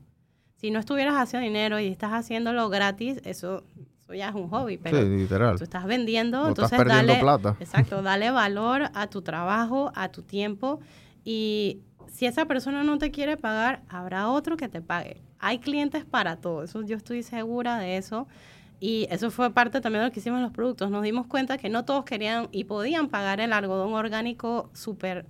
[0.57, 3.65] Si no estuvieras haciendo dinero y estás haciéndolo gratis, eso,
[4.09, 5.59] ya es un hobby, pero literal.
[5.59, 7.55] tú estás vendiendo, entonces dale, plata.
[7.61, 10.81] exacto, dale valor a tu trabajo, a tu tiempo
[11.23, 15.23] y si esa persona no te quiere pagar, habrá otro que te pague.
[15.39, 18.27] Hay clientes para todo, eso yo estoy segura de eso.
[18.81, 20.91] Y eso fue parte también de lo que hicimos en los productos.
[20.91, 25.27] Nos dimos cuenta que no todos querían y podían pagar el algodón orgánico súper...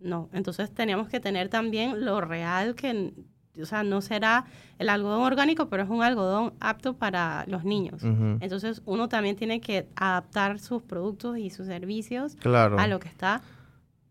[0.00, 3.12] No, entonces teníamos que tener también lo real que,
[3.60, 4.46] o sea, no será
[4.78, 8.02] el algodón orgánico, pero es un algodón apto para los niños.
[8.40, 13.42] Entonces uno también tiene que adaptar sus productos y sus servicios a lo que está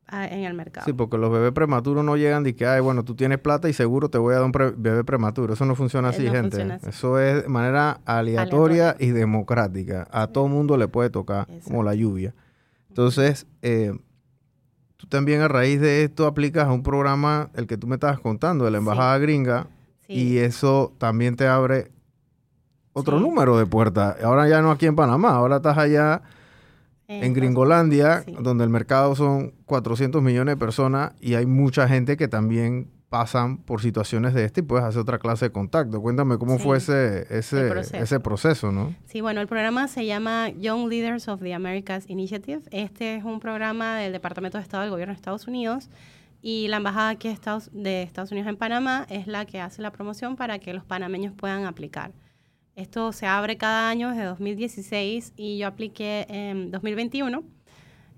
[0.10, 0.86] en el mercado.
[0.86, 3.74] Sí, porque los bebés prematuros no llegan de que, ay, bueno, tú tienes plata y
[3.74, 5.54] seguro te voy a dar un bebé prematuro.
[5.54, 6.80] Eso no funciona eh, así, gente.
[6.88, 10.08] Eso es de manera aleatoria, y democrática.
[10.12, 12.34] A todo mundo le puede tocar, como la lluvia.
[12.90, 13.94] Entonces, eh,
[14.96, 18.20] tú también a raíz de esto aplicas a un programa, el que tú me estabas
[18.20, 19.68] contando, de la Embajada Gringa,
[20.08, 21.92] y eso también te abre
[22.94, 24.24] otro número de puertas.
[24.24, 26.22] Ahora ya no aquí en Panamá, ahora estás allá
[27.08, 32.28] en Gringolandia, donde el mercado son 400 millones de personas y hay mucha gente que
[32.28, 36.02] también pasan por situaciones de este y puedes hacer otra clase de contacto.
[36.02, 38.04] Cuéntame cómo fue ese, ese, proceso.
[38.04, 38.94] ese proceso, ¿no?
[39.06, 42.62] Sí, bueno, el programa se llama Young Leaders of the Americas Initiative.
[42.72, 45.90] Este es un programa del Departamento de Estado del Gobierno de Estados Unidos
[46.42, 49.82] y la Embajada aquí de Estados, de Estados Unidos en Panamá es la que hace
[49.82, 52.12] la promoción para que los panameños puedan aplicar.
[52.78, 57.44] Esto se abre cada año desde 2016 y yo apliqué en 2021.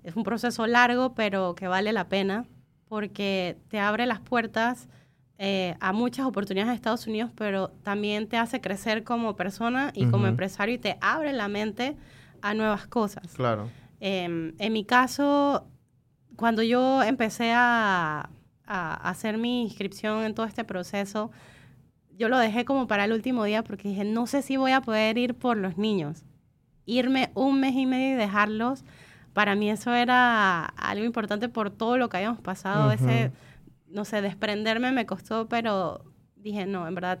[0.04, 2.44] Es un proceso largo, pero que vale la pena
[2.86, 4.86] porque te abre las puertas
[5.38, 10.04] eh, a muchas oportunidades en Estados Unidos, pero también te hace crecer como persona y
[10.10, 11.96] como empresario y te abre la mente
[12.42, 13.32] a nuevas cosas.
[13.32, 13.70] Claro.
[13.98, 15.64] Em, en mi caso,
[16.36, 18.28] cuando yo empecé a,
[18.66, 21.30] a hacer mi inscripción en todo este proceso,
[22.20, 24.82] yo lo dejé como para el último día porque dije, no sé si voy a
[24.82, 26.22] poder ir por los niños.
[26.84, 28.84] Irme un mes y medio y dejarlos,
[29.32, 32.92] para mí eso era algo importante por todo lo que habíamos pasado.
[32.92, 33.32] Ese,
[33.88, 36.04] no sé, desprenderme me costó, pero
[36.36, 37.20] dije, no, en verdad,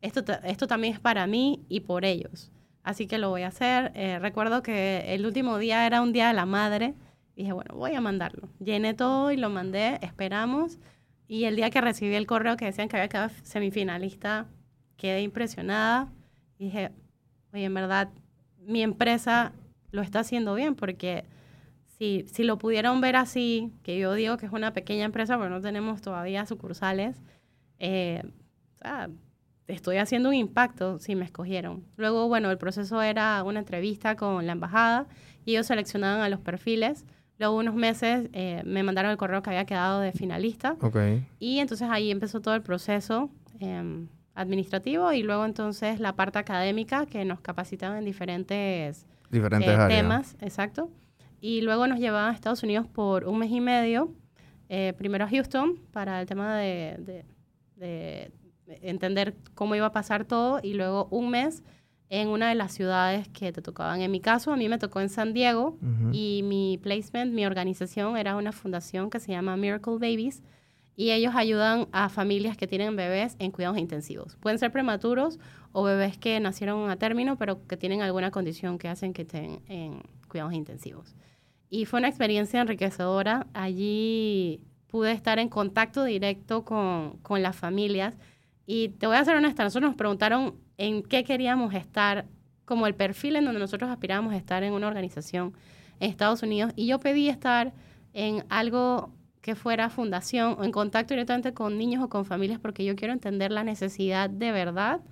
[0.00, 2.50] esto, esto también es para mí y por ellos.
[2.82, 3.92] Así que lo voy a hacer.
[3.94, 6.94] Eh, recuerdo que el último día era un día de la madre.
[7.36, 8.48] Dije, bueno, voy a mandarlo.
[8.58, 10.80] Llené todo y lo mandé, esperamos.
[11.26, 14.46] Y el día que recibí el correo que decían que había quedado semifinalista,
[14.96, 16.12] quedé impresionada.
[16.58, 16.90] dije,
[17.52, 18.10] oye, en verdad,
[18.58, 19.52] mi empresa
[19.90, 21.24] lo está haciendo bien porque
[21.98, 25.50] si, si lo pudieron ver así, que yo digo que es una pequeña empresa, pero
[25.50, 27.22] no tenemos todavía sucursales,
[27.78, 28.22] eh,
[29.66, 31.84] estoy haciendo un impacto si me escogieron.
[31.96, 35.06] Luego, bueno, el proceso era una entrevista con la embajada
[35.44, 37.04] y ellos seleccionaban a los perfiles.
[37.38, 40.76] Luego, unos meses, eh, me mandaron el correo que había quedado de finalista.
[40.80, 41.26] Okay.
[41.38, 47.06] Y entonces ahí empezó todo el proceso em, administrativo y luego entonces la parte académica
[47.06, 50.36] que nos capacitaban en diferentes, diferentes eh, temas.
[50.40, 50.90] Exacto.
[51.40, 54.12] Y luego nos llevaban a Estados Unidos por un mes y medio.
[54.68, 57.24] Eh, primero a Houston para el tema de
[58.66, 61.62] entender cómo iba a pasar todo y luego un mes
[62.20, 64.00] en una de las ciudades que te tocaban.
[64.00, 65.76] En mi caso, a mí me tocó en San Diego
[66.12, 70.42] y mi placement, mi organización era una fundación que se llama Miracle Babies
[70.94, 74.36] y ellos ayudan a familias que tienen bebés en cuidados intensivos.
[74.36, 75.40] Pueden ser prematuros
[75.72, 79.60] o bebés que nacieron a término pero que tienen alguna condición que hacen que estén
[79.66, 81.16] en cuidados intensivos.
[81.68, 83.48] Y fue una experiencia enriquecedora.
[83.54, 88.16] Allí pude estar en contacto directo con, con las familias
[88.66, 92.26] y te voy a ser honesta, nosotros nos preguntaron en qué queríamos estar,
[92.64, 95.54] como el perfil en donde nosotros aspirábamos a estar en una organización
[96.00, 96.72] en Estados Unidos.
[96.76, 97.74] Y yo pedí estar
[98.12, 102.84] en algo que fuera fundación o en contacto directamente con niños o con familias porque
[102.84, 105.02] yo quiero entender la necesidad de verdad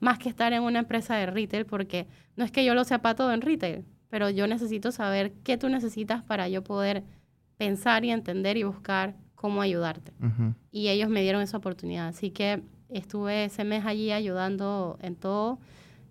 [0.00, 3.14] más que estar en una empresa de retail porque no es que yo lo sepa
[3.14, 7.04] todo en retail, pero yo necesito saber qué tú necesitas para yo poder
[7.56, 10.12] pensar y entender y buscar cómo ayudarte.
[10.70, 12.08] Y ellos me dieron esa oportunidad.
[12.08, 12.62] Así que
[12.94, 15.58] Estuve ese mes allí ayudando en todo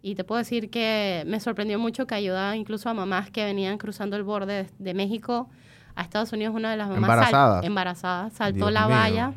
[0.02, 3.78] y te puedo decir que me sorprendió mucho que ayudaba incluso a mamás que venían
[3.78, 5.50] cruzando el borde de, México
[5.96, 6.56] a Estados Unidos.
[6.56, 9.34] Una de las mamás embarazadas, embarazada, saltó la valla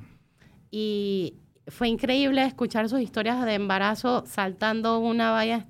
[0.71, 1.35] y
[1.69, 5.67] fue increíble escuchar sus historias de embarazo saltando una valla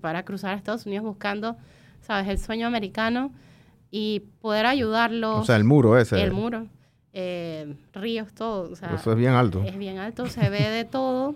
[0.00, 1.56] para cruzar a Estados Unidos buscando,
[2.00, 3.32] sabes, el sueño americano
[3.90, 5.40] y poder ayudarlos.
[5.40, 6.22] O sea, el muro ese.
[6.22, 6.68] El muro
[7.12, 8.72] eh, ríos, todo.
[8.72, 9.62] Eso es bien alto.
[9.64, 11.34] Es bien alto, se ve de todo.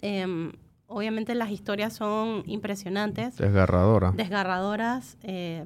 [0.00, 0.52] Em,
[0.86, 3.36] obviamente las historias son impresionantes.
[3.36, 4.16] Desgarradoras.
[4.16, 5.16] Desgarradoras.
[5.22, 5.64] Eh,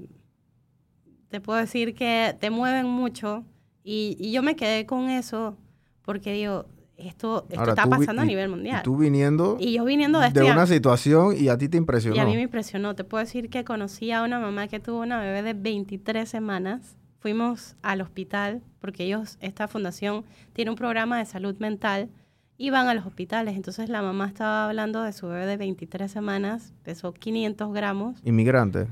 [1.28, 3.44] te puedo decir que te mueven mucho
[3.82, 5.56] y, yo me quedé con eso
[6.02, 8.80] porque digo, esto, esto está pasando a nivel mundial.
[8.80, 12.16] Y tú viniendo, y yo viniendo de, de una situación y a ti te impresionó.
[12.16, 12.94] Y a mí me impresionó.
[12.94, 16.96] Te puedo decir que conocí a una mamá que tuvo una bebé de 23 semanas
[17.26, 22.08] fuimos al hospital, porque ellos, esta fundación, tiene un programa de salud mental
[22.56, 23.56] y van a los hospitales.
[23.56, 28.20] Entonces la mamá estaba hablando de su bebé de 23 semanas, pesó 500 gramos.
[28.22, 28.86] ¿Inmigrante?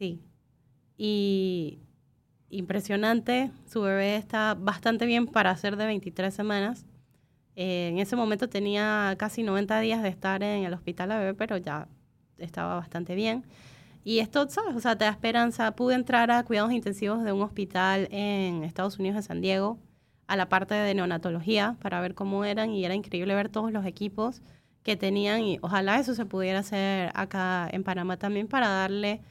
[0.00, 0.20] Sí.
[0.98, 1.78] Y
[2.50, 6.86] impresionante, su bebé está bastante bien para ser de 23 semanas.
[7.54, 11.34] Eh, en ese momento tenía casi 90 días de estar en el hospital la bebé,
[11.34, 11.86] pero ya
[12.36, 13.44] estaba bastante bien.
[14.06, 14.76] Y esto, ¿sabes?
[14.76, 15.72] O sea, te da esperanza.
[15.74, 19.80] Pude entrar a cuidados intensivos de un hospital en Estados Unidos, en San Diego,
[20.28, 23.84] a la parte de neonatología para ver cómo eran y era increíble ver todos los
[23.84, 24.42] equipos
[24.84, 29.22] que tenían y ojalá eso se pudiera hacer acá en Panamá también para darle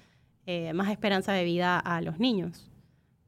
[0.46, 2.70] eh, más esperanza de vida a los niños.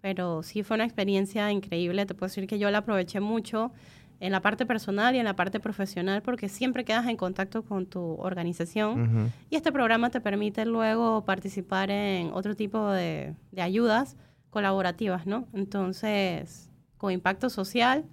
[0.02, 3.72] Pero sí fue una experiencia increíble, te puedo decir que yo la aproveché mucho
[4.20, 7.86] en la parte personal y en la parte profesional porque siempre quedas en contacto con
[7.86, 14.18] tu organización y este programa te permite luego participar en otro tipo de, ayudas
[14.50, 15.48] colaborativas, ¿no?
[15.54, 18.06] Entonces, con impacto social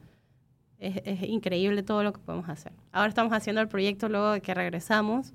[0.79, 2.73] es, increíble todo lo que podemos hacer.
[2.93, 5.33] Ahora estamos haciendo el proyecto luego de que regresamos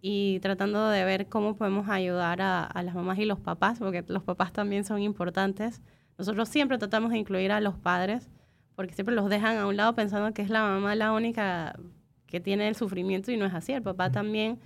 [0.00, 4.04] y tratando de ver cómo podemos ayudar a, a las mamás y los papás, porque
[4.06, 5.80] los papás también son importantes.
[6.18, 8.28] Nosotros siempre tratamos de incluir a los padres
[8.74, 11.78] porque siempre los dejan a un lado pensando que es la mamá la única
[12.26, 14.58] que tiene el sufrimiento y no es así, el papá también,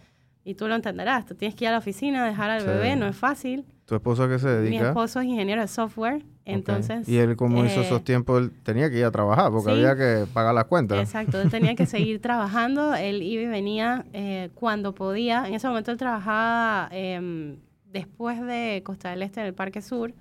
[0.44, 3.08] y tú lo entenderás, tú tienes que ir a la oficina, dejar al bebé, no
[3.08, 3.64] es fácil.
[3.84, 4.82] ¿Tu esposo a qué se dedica?
[4.82, 7.08] Mi esposo es ingeniero de software, entonces...
[7.08, 8.40] ¿Y él cómo hizo esos eh, tiempos?
[8.40, 11.00] Él tenía que ir a trabajar porque había que pagar las cuentas.
[11.00, 15.48] Exacto, él tenía que seguir trabajando, él iba y venía eh, cuando podía.
[15.48, 17.56] En ese momento él trabajaba em,
[17.86, 20.14] después de Costa del Este en el Parque Sur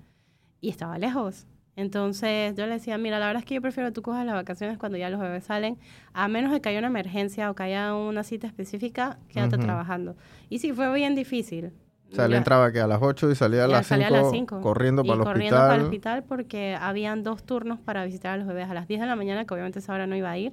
[0.60, 1.46] y estaba lejos.
[1.76, 4.34] Entonces yo le decía, mira, la verdad es que yo prefiero que tú cojas las
[4.34, 5.78] vacaciones cuando ya los bebés salen,
[6.14, 10.16] a menos de que haya una emergencia o que haya una cita específica, quédate trabajando.
[10.48, 11.72] Y sí, fue bien difícil.
[12.10, 15.14] O sea, le entraba que a las 8 y salía a las 5 corriendo para
[15.14, 15.34] el hospital.
[15.34, 18.70] corriendo para el hospital porque habían dos turnos para visitar a los bebés.
[18.70, 20.52] A las 10 de la mañana, que obviamente esa hora no iba a ir,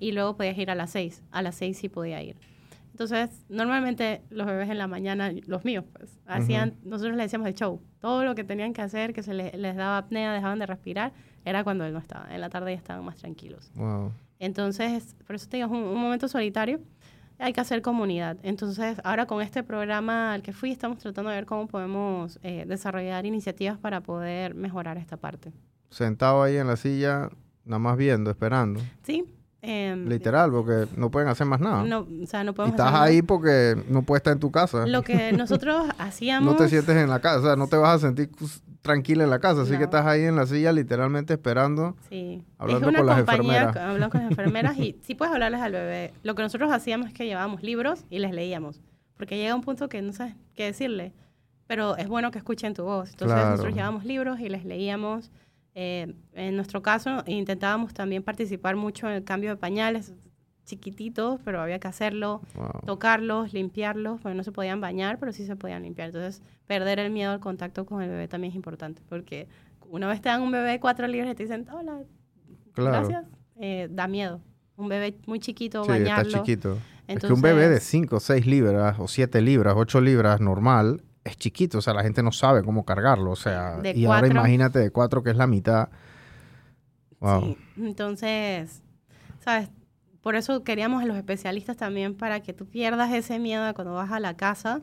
[0.00, 1.22] y luego podías ir a las 6.
[1.32, 2.36] A las 6 sí podía ir.
[2.92, 7.54] Entonces, normalmente los bebés en la mañana, los míos, pues, hacían, nosotros le decíamos el
[7.54, 7.80] show.
[8.00, 11.12] Todo lo que tenían que hacer, que se les, les daba apnea, dejaban de respirar,
[11.44, 12.32] era cuando él no estaba.
[12.32, 13.72] En la tarde ya estaban más tranquilos.
[13.74, 14.12] Wow.
[14.38, 16.80] Entonces, por eso te digo, es un, un momento solitario.
[17.38, 18.36] Hay que hacer comunidad.
[18.42, 22.64] Entonces, ahora con este programa al que fui, estamos tratando de ver cómo podemos eh,
[22.68, 25.50] desarrollar iniciativas para poder mejorar esta parte.
[25.90, 27.30] Sentado ahí en la silla,
[27.64, 28.80] nada más viendo, esperando.
[29.02, 29.24] Sí.
[29.62, 31.84] Em, Literal, porque no pueden hacer más nada.
[31.84, 33.04] No, o sea, no y podemos estás hacer nada.
[33.04, 34.86] ahí porque no puedes estar en tu casa.
[34.86, 36.52] Lo que nosotros hacíamos...
[36.52, 38.30] No te sientes en la casa, o sea, no te vas a sentir
[38.82, 39.84] tranquila en la casa, así que No.
[39.84, 41.96] estás ahí en la silla literalmente esperando.
[42.08, 42.42] Sí.
[42.58, 43.76] Hablando es una con las compañía, enfermeras.
[43.88, 46.12] hablando con las enfermeras y sí puedes hablarles al bebé.
[46.24, 48.80] Lo que nosotros hacíamos es que llevábamos libros y les leíamos.
[49.16, 51.12] Porque llega un punto que no sabes qué decirle.
[51.68, 53.10] Pero es bueno que escuchen tu voz.
[53.10, 53.50] Entonces Claro.
[53.50, 55.30] nosotros llevábamos libros y les leíamos.
[55.74, 60.12] Eh, en nuestro caso intentábamos también participar mucho en el cambio de pañales
[60.64, 62.82] chiquititos, pero había que hacerlo, Wow.
[62.86, 66.08] tocarlos, limpiarlos, porque no se podían bañar, pero sí se podían limpiar.
[66.08, 69.48] Entonces, perder el miedo al contacto con el bebé también es importante, porque
[69.88, 72.02] una vez te dan un bebé de cuatro libras y te dicen, hola,
[72.72, 73.08] Claro.
[73.08, 73.24] gracias,
[73.60, 74.40] eh, da miedo.
[74.76, 76.78] Un bebé muy chiquito, Sí, está chiquito.
[77.06, 81.36] es que un bebé de 5, 6 libras o 7 libras, 8 libras normal es
[81.36, 84.38] chiquito, o sea, la gente no sabe cómo cargarlo, o sea, De y ahora cuatro.
[84.38, 85.88] imagínate de 4 que es la mitad.
[87.20, 87.40] Wow.
[87.42, 88.82] Sí, entonces,
[89.40, 89.70] ¿sabes?
[90.22, 93.94] Por eso queríamos a los especialistas también para que tú pierdas ese miedo de cuando
[93.94, 94.80] vas a la casa,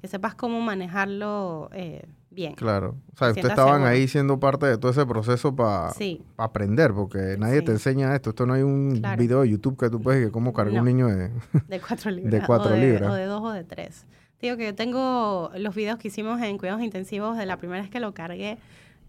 [0.00, 2.54] que sepas cómo manejarlo eh, bien.
[2.54, 2.96] Claro.
[3.14, 3.90] O sea, Te ustedes estaban seguro.
[3.90, 7.64] ahí siendo parte de todo ese proceso para Sí, aprender, porque nadie Sí.
[7.64, 8.30] te enseña esto.
[8.30, 9.18] Esto no hay un Claro.
[9.18, 10.80] video de YouTube que tú puedes decir cómo cargar No.
[10.80, 11.30] un niño de...
[11.68, 12.46] de cuatro libras.
[12.46, 13.10] cuatro o de, libras.
[13.10, 14.06] O de dos o de tres.
[14.42, 17.90] Digo que yo tengo los videos que hicimos en cuidados intensivos de la primera vez
[17.90, 18.58] que lo cargué.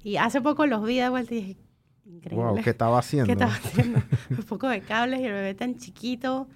[0.04, 1.58] Y hace poco los vi de vuelta y dije,
[2.06, 2.46] increíble.
[2.46, 3.26] Wow, ¿qué estaba haciendo?
[3.26, 4.00] ¿Qué estaba haciendo?
[4.30, 6.48] Un poco de cables y el bebé tan chiquito.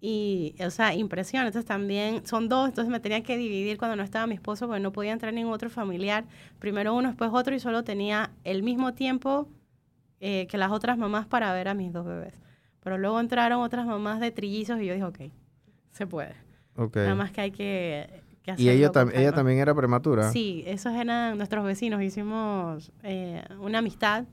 [0.00, 1.44] Y, o sea, impresión.
[1.44, 4.80] Entonces también son dos, entonces me tenía que dividir cuando no estaba mi esposo porque
[4.80, 6.24] no podía entrar ningún otro familiar.
[6.60, 9.48] Primero uno, después otro y solo tenía el mismo tiempo
[10.20, 12.40] eh, que las otras mamás para ver a mis dos bebés.
[12.78, 15.18] Pero luego entraron otras mamás de trillizos y yo dije, ok,
[15.90, 16.49] se puede.
[16.94, 20.30] Nada más que hay que, que ¿Y ella, hacerlo tam- ella también era prematura?
[20.32, 22.02] Sí, esos eran nuestros vecinos.
[22.02, 24.24] Hicimos eh, una amistad.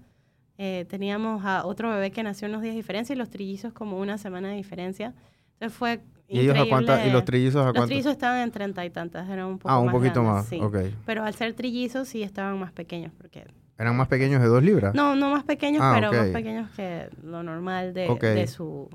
[0.59, 3.99] Eh, teníamos a otro bebé que nació unos días de diferencia y los trillizos como
[3.99, 5.13] una semana de diferencia.
[5.53, 7.05] Entonces fue ¿Y ellos a cuántas?
[7.05, 7.87] ¿Y los trillizos a Los cuántos?
[7.89, 10.45] trillizos estaban en treinta y tantas, eran un poco Ah, un más poquito grandes, más.
[10.47, 10.59] sí.
[10.59, 10.77] Ok.
[11.05, 13.45] Pero al ser trillizos sí estaban más pequeños, porque...
[13.77, 14.95] ¿Eran más pequeños de dos libras?
[14.95, 18.89] No, no más pequeños, Ah, pero más pequeños que lo normal de, de su,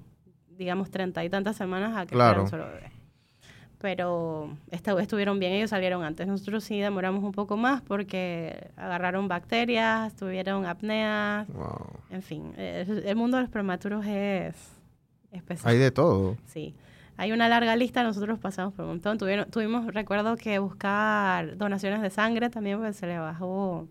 [0.59, 2.33] digamos, treinta y tantas semanas a que Claro.
[2.35, 2.93] fuera un solo bebé.
[3.83, 6.27] Pero esta- estuvieron bien, ellos salieron antes.
[6.29, 11.87] Nosotros sí demoramos un poco más porque agarraron bacterias, tuvieron apneas, Wow.
[12.11, 12.55] en fin.
[12.57, 14.55] eh, El, el mundo de los prematuros es,
[15.33, 15.69] es pesado.
[15.71, 16.37] Hay de todo.
[16.47, 16.75] Sí.
[17.17, 19.19] Hay una larga lista, nosotros pasamos por un montón.
[19.19, 23.89] Tuvieron, tuvimos, recuerdo que buscar donaciones de sangre también, porque se le bajó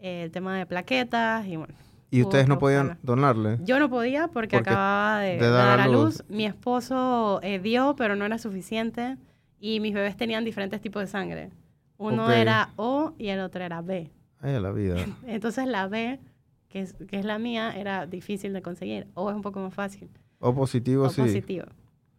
[0.00, 1.74] eh, el tema de plaquetas y bueno.
[2.10, 3.58] ¿Y ustedes no podían donarle?
[3.62, 6.20] Yo no podía porque, Porque acababa de, dar a luz.
[6.20, 6.24] luz.
[6.28, 9.16] Mi esposo eh, dio, pero no era suficiente.
[9.60, 11.50] Y mis bebés tenían diferentes tipos de sangre.
[11.98, 14.10] Uno era O y el otro era B.
[14.40, 14.96] Ay, la vida.
[15.26, 16.20] Entonces la B,
[16.68, 19.08] que es, que es la mía, era difícil de conseguir.
[19.14, 20.08] O es un poco más fácil.
[20.38, 21.20] O positivo, O sí.
[21.22, 21.66] positivo.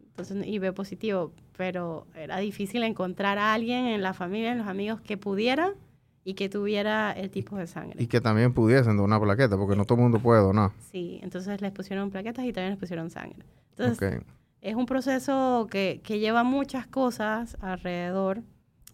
[0.02, 1.32] Entonces, y B positivo.
[1.58, 5.74] Pero era difícil encontrar a alguien en la familia, en los amigos, que pudiera
[6.30, 8.04] y que tuviera el tipo de sangre.
[8.04, 10.70] Y que también pudiesen donar plaqueta, porque no todo el mundo puede donar.
[10.92, 13.44] Sí, entonces les pusieron plaquetas y también les pusieron sangre.
[13.72, 14.22] Entonces,
[14.62, 18.44] es un proceso que, que lleva muchas cosas alrededor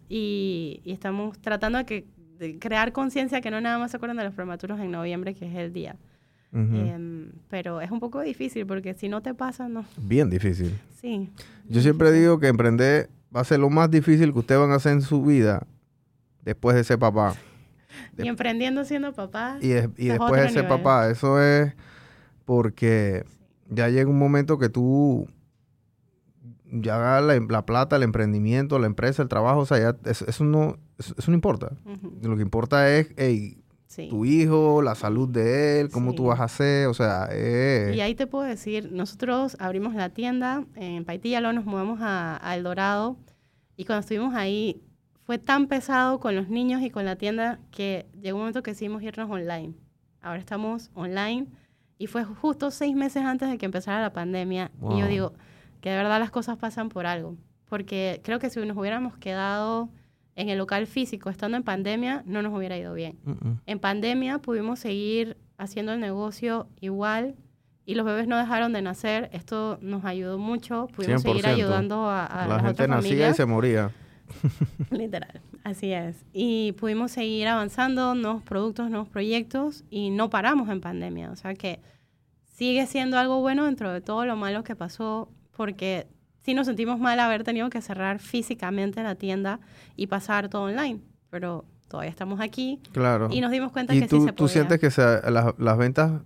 [0.07, 2.07] y, y estamos tratando de, que,
[2.39, 5.45] de crear conciencia que no nada más se acuerdan de los prematuros en noviembre, que
[5.45, 5.97] es el día.
[6.53, 9.83] Em, pero es un poco difícil porque si no te pasa, no.
[9.97, 10.73] Bien difícil.
[11.01, 11.29] Sí.
[11.67, 14.75] Yo siempre digo que emprender va a ser lo más difícil que ustedes van a
[14.75, 15.67] hacer en su vida
[16.45, 17.35] después de ser papá.
[18.17, 19.57] Y emprendiendo siendo papá.
[19.61, 20.77] Y, y es después de ser nivel.
[20.77, 21.73] papá, eso es
[22.45, 23.25] porque
[23.69, 25.27] ya llega un momento que tú
[26.71, 30.43] ya la, la plata, el emprendimiento, la empresa, el trabajo, o sea, ya eso, eso
[30.43, 31.71] no, eso, eso no importa.
[32.21, 34.09] Lo que importa es ey, sí.
[34.09, 36.17] tu hijo, la salud de él, cómo Sí.
[36.17, 40.09] tú vas a hacer, o sea, eh, Y ahí te puedo decir, nosotros abrimos la
[40.09, 43.15] tienda en Paitilla, luego nos mudamos a, a El Dorado
[43.77, 44.81] y cuando estuvimos ahí
[45.25, 48.71] fue tan pesado con los niños y con la tienda que llegó un momento que
[48.71, 49.73] decidimos irnos online.
[50.21, 51.47] Ahora estamos online
[51.97, 55.33] y fue justo seis meses antes de que empezara la pandemia y yo digo
[55.81, 57.35] que de verdad las cosas pasan por algo,
[57.67, 59.89] porque creo que si nos hubiéramos quedado
[60.35, 63.17] en el local físico estando en pandemia no nos hubiera ido bien.
[63.65, 67.35] En pandemia pudimos seguir haciendo el negocio igual
[67.87, 69.29] y los bebés no dejaron de nacer.
[69.31, 70.87] Esto nos ayudó mucho.
[70.95, 73.91] Pudimos seguir ayudando a, a La gente nacía y se moría.
[74.91, 76.25] Literal, así es.
[76.33, 81.31] Y pudimos seguir avanzando, nuevos productos, nuevos proyectos y no paramos en pandemia.
[81.31, 81.79] O sea que
[82.43, 86.07] sigue siendo algo bueno dentro de todo lo malo que pasó porque
[86.43, 89.59] sí nos sentimos mal haber tenido que cerrar físicamente la tienda
[89.95, 91.01] y pasar todo online.
[91.29, 92.79] Pero todavía estamos aquí.
[92.91, 93.29] Claro.
[93.31, 94.89] Y nos dimos cuenta que tú, sí se ¿Tú sientes que
[95.57, 96.21] las, ventas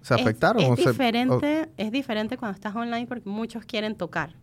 [0.00, 0.62] se afectaron?
[0.62, 4.34] Es, diferente, es diferente cuando estás online porque muchos quieren tocar.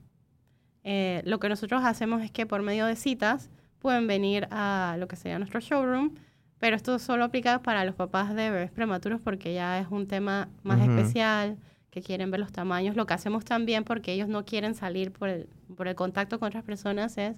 [0.83, 5.07] Eh, lo que nosotros hacemos es que por medio de citas pueden venir a lo
[5.07, 6.15] que sería nuestro showroom,
[6.59, 10.49] pero esto solo aplica para los papás de bebés prematuros porque ya es un tema
[10.63, 11.57] más especial,
[11.89, 12.95] que quieren ver los tamaños.
[12.95, 16.47] Lo que hacemos también porque ellos no quieren salir por el, por el contacto con
[16.47, 17.35] otras personas es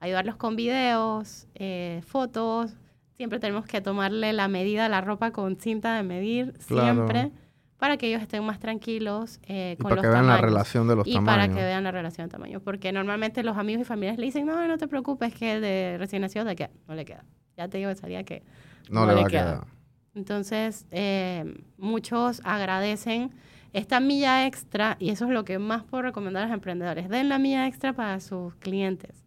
[0.00, 2.76] ayudarlos con videos, eh, fotos.
[3.12, 7.32] Siempre tenemos que tomarle la medida a la ropa con cinta de medir, siempre
[7.78, 11.06] para que ellos estén más tranquilos eh, con para que vean la relación de los
[11.06, 12.60] y para que vean la relación de tamaño.
[12.60, 15.96] Porque normalmente los amigos y familiares le dicen, no, no te preocupes, que el de
[15.98, 16.70] recién nacido te queda.
[16.88, 17.24] No le queda.
[17.56, 18.42] Ya te digo que salía que
[18.90, 19.40] no, le, va queda.
[19.40, 19.66] A quedar.
[20.14, 23.32] Entonces, eh, muchos agradecen
[23.74, 27.10] esta milla extra y eso es lo que más puedo recomendar a los emprendedores.
[27.10, 29.22] Den la milla extra para sus clientes.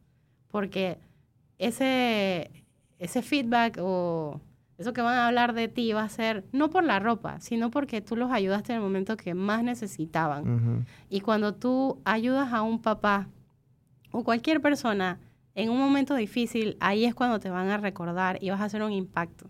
[0.50, 0.98] Porque
[1.60, 2.50] ese,
[2.98, 4.42] ese feedback o
[4.80, 7.70] eso que van a hablar de ti va a ser no por la ropa, sino
[7.70, 10.86] porque tú los ayudaste en el momento que más necesitaban.
[11.10, 13.28] Y cuando tú ayudas a un papá
[14.12, 15.20] o cualquier persona
[15.54, 18.82] en un momento difícil, ahí es cuando te van a recordar y vas a hacer
[18.82, 19.50] un impacto.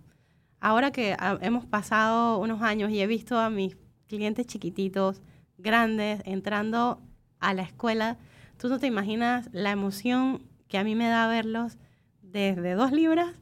[0.60, 3.78] Ahora que hemos pasado unos años y he visto a mis
[4.08, 5.22] clientes chiquititos,
[5.60, 7.02] grandes, entrando
[7.40, 8.18] a la escuela,
[8.58, 11.78] tú no te imaginas la emoción que a mí me da verlos
[12.24, 13.36] desde dos libras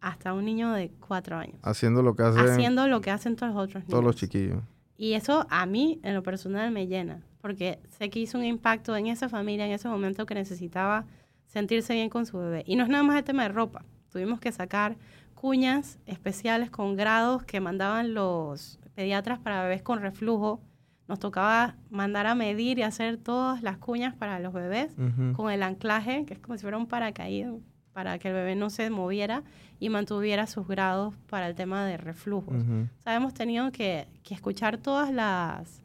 [0.00, 1.56] hasta un niño de cuatro años.
[1.62, 2.48] Haciendo lo que hacen.
[2.48, 3.90] Haciendo lo que hacen todos los otros niños.
[3.90, 4.62] Todos los chiquillos.
[4.96, 7.22] Y eso a mí, en lo personal, me llena.
[7.40, 11.04] Porque sé que hizo un impacto en esa familia, en ese momento que necesitaba
[11.46, 12.64] sentirse bien con su bebé.
[12.66, 13.84] Y no es nada más el tema de ropa.
[14.10, 14.96] Tuvimos que sacar
[15.34, 20.60] cuñas especiales con grados que mandaban los pediatras para bebés con reflujo.
[21.06, 24.94] Nos tocaba mandar a medir y hacer todas las cuñas para los bebés
[25.34, 27.54] con el anclaje, que es como si fuera un paracaídas,
[27.98, 29.42] para que el bebé no se moviera
[29.80, 32.54] y mantuviera sus grados para el tema de reflujos.
[32.54, 35.82] o sea, hemos tenido que, escuchar todas las,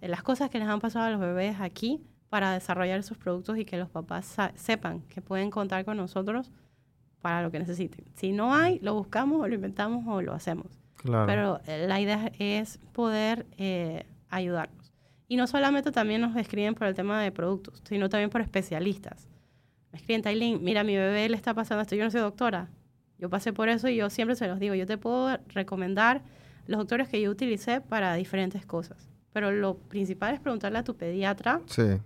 [0.00, 3.64] las cosas que les han pasado a los bebés aquí para desarrollar esos productos y
[3.64, 6.52] que los papás sepan que pueden contar con nosotros
[7.20, 8.04] para lo que necesiten.
[8.14, 10.68] Si no hay, lo buscamos o lo inventamos o lo hacemos.
[11.02, 14.92] Pero eh, la idea es poder eh, ayudarnos.
[15.26, 19.26] Y no solamente también nos escriben por el tema de productos, sino también por especialistas.
[19.96, 22.68] Me escriben, Tailin, mira, mi bebé le está pasando esto, yo no soy doctora,
[23.18, 26.20] yo pasé por eso y yo siempre se los digo, yo te puedo recomendar
[26.66, 29.08] los doctores que yo utilicé para diferentes cosas.
[29.32, 31.62] Pero lo principal es preguntarle a tu pediatra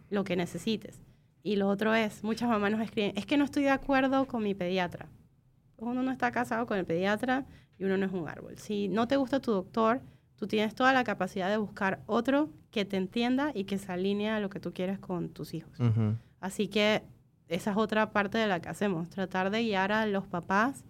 [0.09, 1.01] lo que necesites.
[1.43, 4.45] Y lo otro es, muchas mamás nos escriben, es que no estoy de acuerdo con
[4.45, 5.09] mi pediatra.
[5.77, 7.45] Uno no está casado con el pediatra
[7.77, 8.57] y uno no es un árbol.
[8.57, 10.01] Si no te gusta tu doctor,
[10.37, 14.31] tú tienes toda la capacidad de buscar otro que te entienda y que se alinee
[14.31, 15.77] a lo que tú quieres con tus hijos.
[16.39, 17.03] Así que
[17.51, 20.85] esa es otra parte de la que hacemos, tratar de guiar a los papás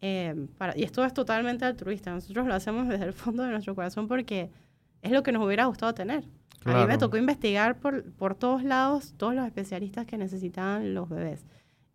[0.00, 0.34] eh,
[0.76, 2.10] y esto es totalmente altruista.
[2.10, 4.50] Nosotros lo hacemos desde el fondo de nuestro corazón porque
[5.02, 6.24] es lo que nos hubiera gustado tener.
[6.64, 11.08] A mí me tocó investigar por, por todos lados todos los especialistas que necesitaban los
[11.08, 11.46] bebés.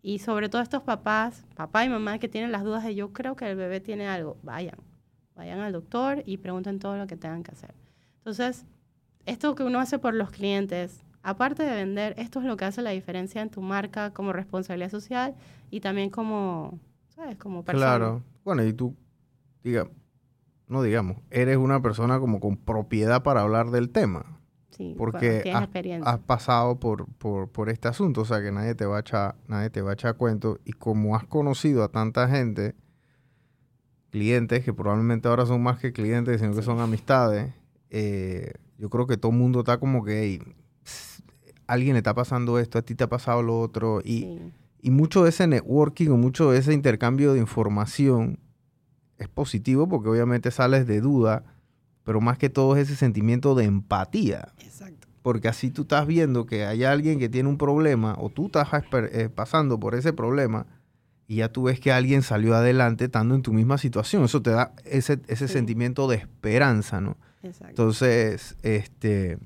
[0.02, 3.36] Y sobre todo estos papás, papá y mamá que tienen las dudas de yo creo
[3.36, 4.76] que el bebé tiene algo, vayan,
[5.34, 7.74] vayan al doctor y pregunten todo lo que tengan que hacer.
[8.18, 8.64] Entonces,
[9.24, 12.82] esto que uno hace por los clientes, aparte de vender, esto es lo que hace
[12.82, 15.34] la diferencia en tu marca como responsabilidad social
[15.70, 16.78] y también como,
[17.38, 18.22] como Claro.
[18.44, 18.94] Bueno, y tú,
[19.64, 19.88] diga,
[20.68, 24.40] no digamos, eres una persona como con propiedad para hablar del tema.
[24.70, 25.42] Sí, porque
[26.04, 29.34] has, pasado por, por, por, este asunto, o sea que nadie te va a echar,
[29.48, 30.60] nadie te va a echar cuento.
[30.64, 32.76] Y como has conocido a tanta gente,
[34.10, 37.52] clientes que probablemente ahora son más que clientes, sino que son amistades,
[37.90, 40.40] eh, yo creo que todo el mundo está como que
[41.66, 44.38] alguien le está pasando esto, a ti te ha pasado lo otro, y
[44.86, 48.38] y mucho de ese networking o mucho de ese intercambio de información
[49.18, 51.42] es positivo porque obviamente sales de duda,
[52.04, 54.52] pero más que todo es ese sentimiento de empatía.
[54.60, 55.08] Exacto.
[55.22, 58.68] Porque así tú estás viendo que hay alguien que tiene un problema o tú estás
[58.92, 60.66] eh, pasando por ese problema
[61.26, 64.22] y ya tú ves que alguien salió adelante estando en tu misma situación.
[64.22, 67.16] Eso te da ese, ese sentimiento de esperanza, ¿no?
[67.42, 67.70] Exacto.
[67.70, 69.38] Entonces, este,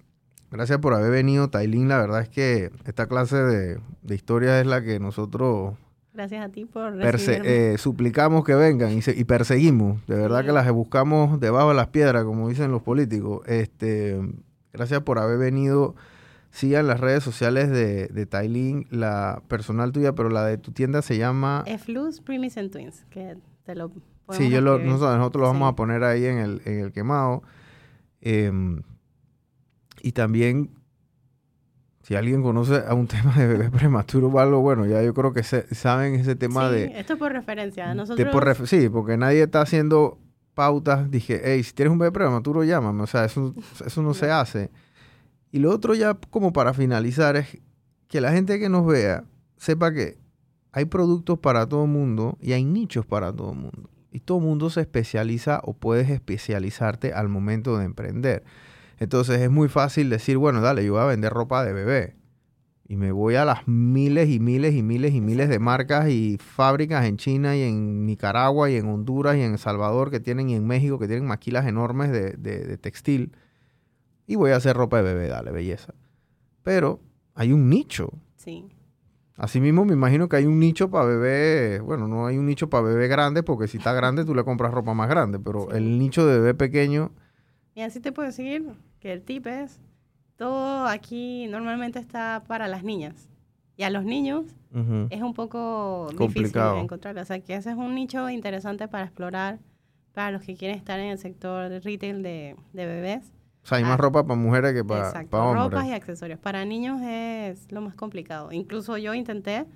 [0.51, 1.89] Gracias por haber venido, Tailín.
[1.89, 3.81] La verdad es que esta clase de,
[4.15, 5.75] historia es la que nosotros...
[6.13, 10.05] Gracias a ti por eh, suplicamos que vengan y, perseguimos.
[10.07, 13.43] De verdad que las buscamos debajo de las piedras, como dicen los políticos.
[13.47, 14.21] Este,
[14.73, 15.95] Gracias por haber venido.
[16.51, 21.01] Sigan las redes sociales de, de Tailin, la personal tuya, pero la de tu tienda
[21.01, 21.63] se llama...
[21.67, 23.93] Eflus Primis and Twins, que te lo
[24.33, 27.43] Sí, yo lo, nosotros, nosotros, lo vamos a poner ahí en el, en el quemado.
[28.21, 28.83] Em,
[30.03, 30.71] y también,
[32.03, 35.33] si alguien conoce a un tema de bebé prematuro o algo, bueno, ya yo creo
[35.33, 37.01] que saben ese tema sí, de...
[37.01, 37.95] Esto por referencia.
[37.95, 38.69] Nosotros...
[38.69, 40.19] sí, porque nadie está haciendo
[40.55, 41.11] pautas.
[41.11, 43.03] Dije, hey, si tienes un bebé prematuro, llámame.
[43.03, 44.71] O sea, eso, eso no se hace.
[45.53, 47.59] Y lo otro ya como para finalizar es
[48.09, 49.25] que la gente que nos vea
[49.57, 50.19] sepa que
[50.73, 53.91] hay productos para todo el mundo y hay nichos para todo el mundo.
[54.13, 58.45] Y todo el mundo se especializa o puedes especializarte al momento de emprender.
[59.01, 62.17] Entonces es muy fácil decir, bueno, dale, yo voy a vender ropa de bebé.
[62.87, 66.39] Y me voy a las miles y miles y miles y miles de marcas y
[66.39, 70.49] fábricas en China y en Nicaragua y en Honduras y en El Salvador que tienen
[70.51, 73.33] y en México que tienen maquilas enormes de, de textil
[74.31, 75.93] y voy a hacer ropa de bebé, dale, belleza.
[76.63, 77.01] Pero
[77.35, 78.13] hay un nicho.
[78.37, 78.69] Sí.
[79.35, 82.85] Asimismo, me imagino que hay un nicho para bebé, bueno, no hay un nicho para
[82.85, 86.25] bebé grande, porque si está grande tú le compras ropa más grande, pero el nicho
[86.27, 87.11] de bebé pequeño...
[87.75, 88.71] Y así te puedo decir
[89.01, 89.81] que el tip es,
[90.37, 93.29] todo aquí normalmente está para las niñas.
[93.77, 94.45] Y a los niños
[95.11, 96.75] es un poco Complicado.
[96.75, 97.19] difícil encontrar.
[97.19, 99.59] O sea, que ese es un nicho interesante para explorar
[100.13, 103.33] para los que quieren estar en el sector de retail de, de bebés
[103.63, 105.65] o sea, hay más ah, ropa para mujeres que para, exacto, hombres.
[105.65, 106.39] ropas y accesorios.
[106.39, 108.53] Para niños es lo más complicado.
[108.53, 109.67] Incluso yo intenté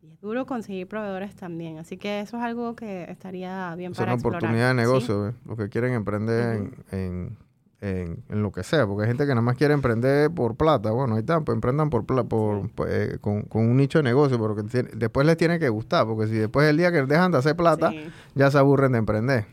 [0.00, 1.78] y es duro conseguir proveedores también.
[1.78, 5.36] Así que eso es algo que estaría bien para Es una oportunidad de negocio, ¿sí?
[5.44, 7.38] los que quieren emprender en, en,
[7.80, 8.86] en, lo que sea.
[8.86, 10.90] Porque hay gente que nada más quiere emprender por plata.
[10.90, 14.38] Bueno, ahí está, pues emprendan por, por, pues, eh, con, con, un nicho de negocio.
[14.38, 14.62] Porque
[14.94, 16.06] después les tiene que gustar.
[16.06, 17.92] Porque si después del día que dejan de hacer plata,
[18.34, 19.46] ya se aburren de emprender.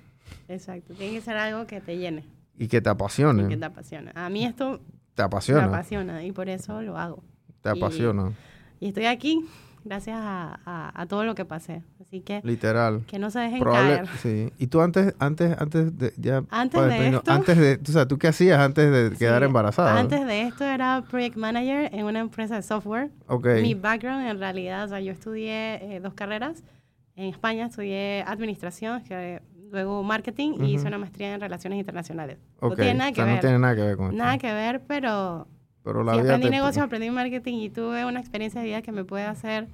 [0.47, 2.25] Exacto, tiene que ser algo que te llene.
[2.57, 3.43] Y que te apasione.
[3.43, 4.11] Y que te apasiona.
[4.15, 4.81] A mí esto
[5.15, 5.61] te apasiona.
[5.61, 7.23] Me apasiona y por eso lo hago.
[7.61, 8.33] Te apasiona.
[8.79, 9.47] Y estoy aquí
[9.83, 11.83] gracias a, a, todo lo que pasé.
[11.99, 12.41] Así que...
[12.43, 13.03] Literal.
[13.07, 14.07] Que no se dejen caer.
[14.21, 14.51] Sí.
[14.57, 16.13] Y tú antes, antes, antes de...
[16.17, 17.31] Ya, antes de esto...
[17.31, 17.79] Antes de...
[17.87, 19.99] O sea, ¿tú qué hacías antes de quedar embarazada?
[19.99, 23.11] Antes de esto era Project Manager en una empresa de software.
[23.27, 23.47] Ok.
[23.61, 26.63] Mi background en realidad, o sea, yo estudié eh, dos carreras.
[27.15, 32.37] En España estudié administración, que luego marketing y hice una maestría en relaciones internacionales.
[32.61, 33.35] No tiene nada que ver.
[33.35, 34.17] No tiene nada que ver con esto.
[34.17, 35.47] Nada que ver, pero,
[35.83, 39.25] pero la aprendí negocios, aprendí marketing y tuve una experiencia de vida que me puede
[39.25, 39.67] hacer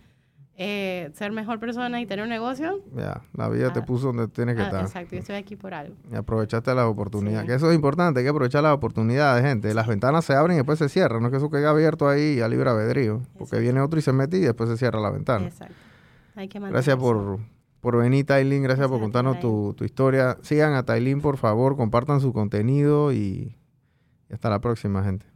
[0.60, 2.82] eh, ser mejor persona y tener un negocio.
[2.95, 4.82] Ya, la vida te ah, puso donde tienes que ah, estar.
[4.82, 5.95] Exacto, yo estoy aquí por algo.
[6.12, 7.47] Y aprovechaste las oportunidades.
[7.47, 9.72] Que eso es importante, hay que aprovechar las oportunidades, gente.
[9.76, 11.22] Las ventanas se abren y después se cierran.
[11.22, 13.22] No es que eso quede abierto ahí a libre albedrío.
[13.38, 15.45] Porque viene otro y se mete y después se cierra la ventana.
[15.45, 15.76] Exacto.
[16.36, 17.39] Hay que Gracias por
[17.80, 18.64] por venir, Tailin.
[18.64, 20.38] Gracias, por contarnos tu, tu, historia.
[20.41, 21.78] Sigan a Tailin, por favor.
[21.78, 23.55] Compartan su contenido y
[24.32, 25.28] hasta la próxima, gente.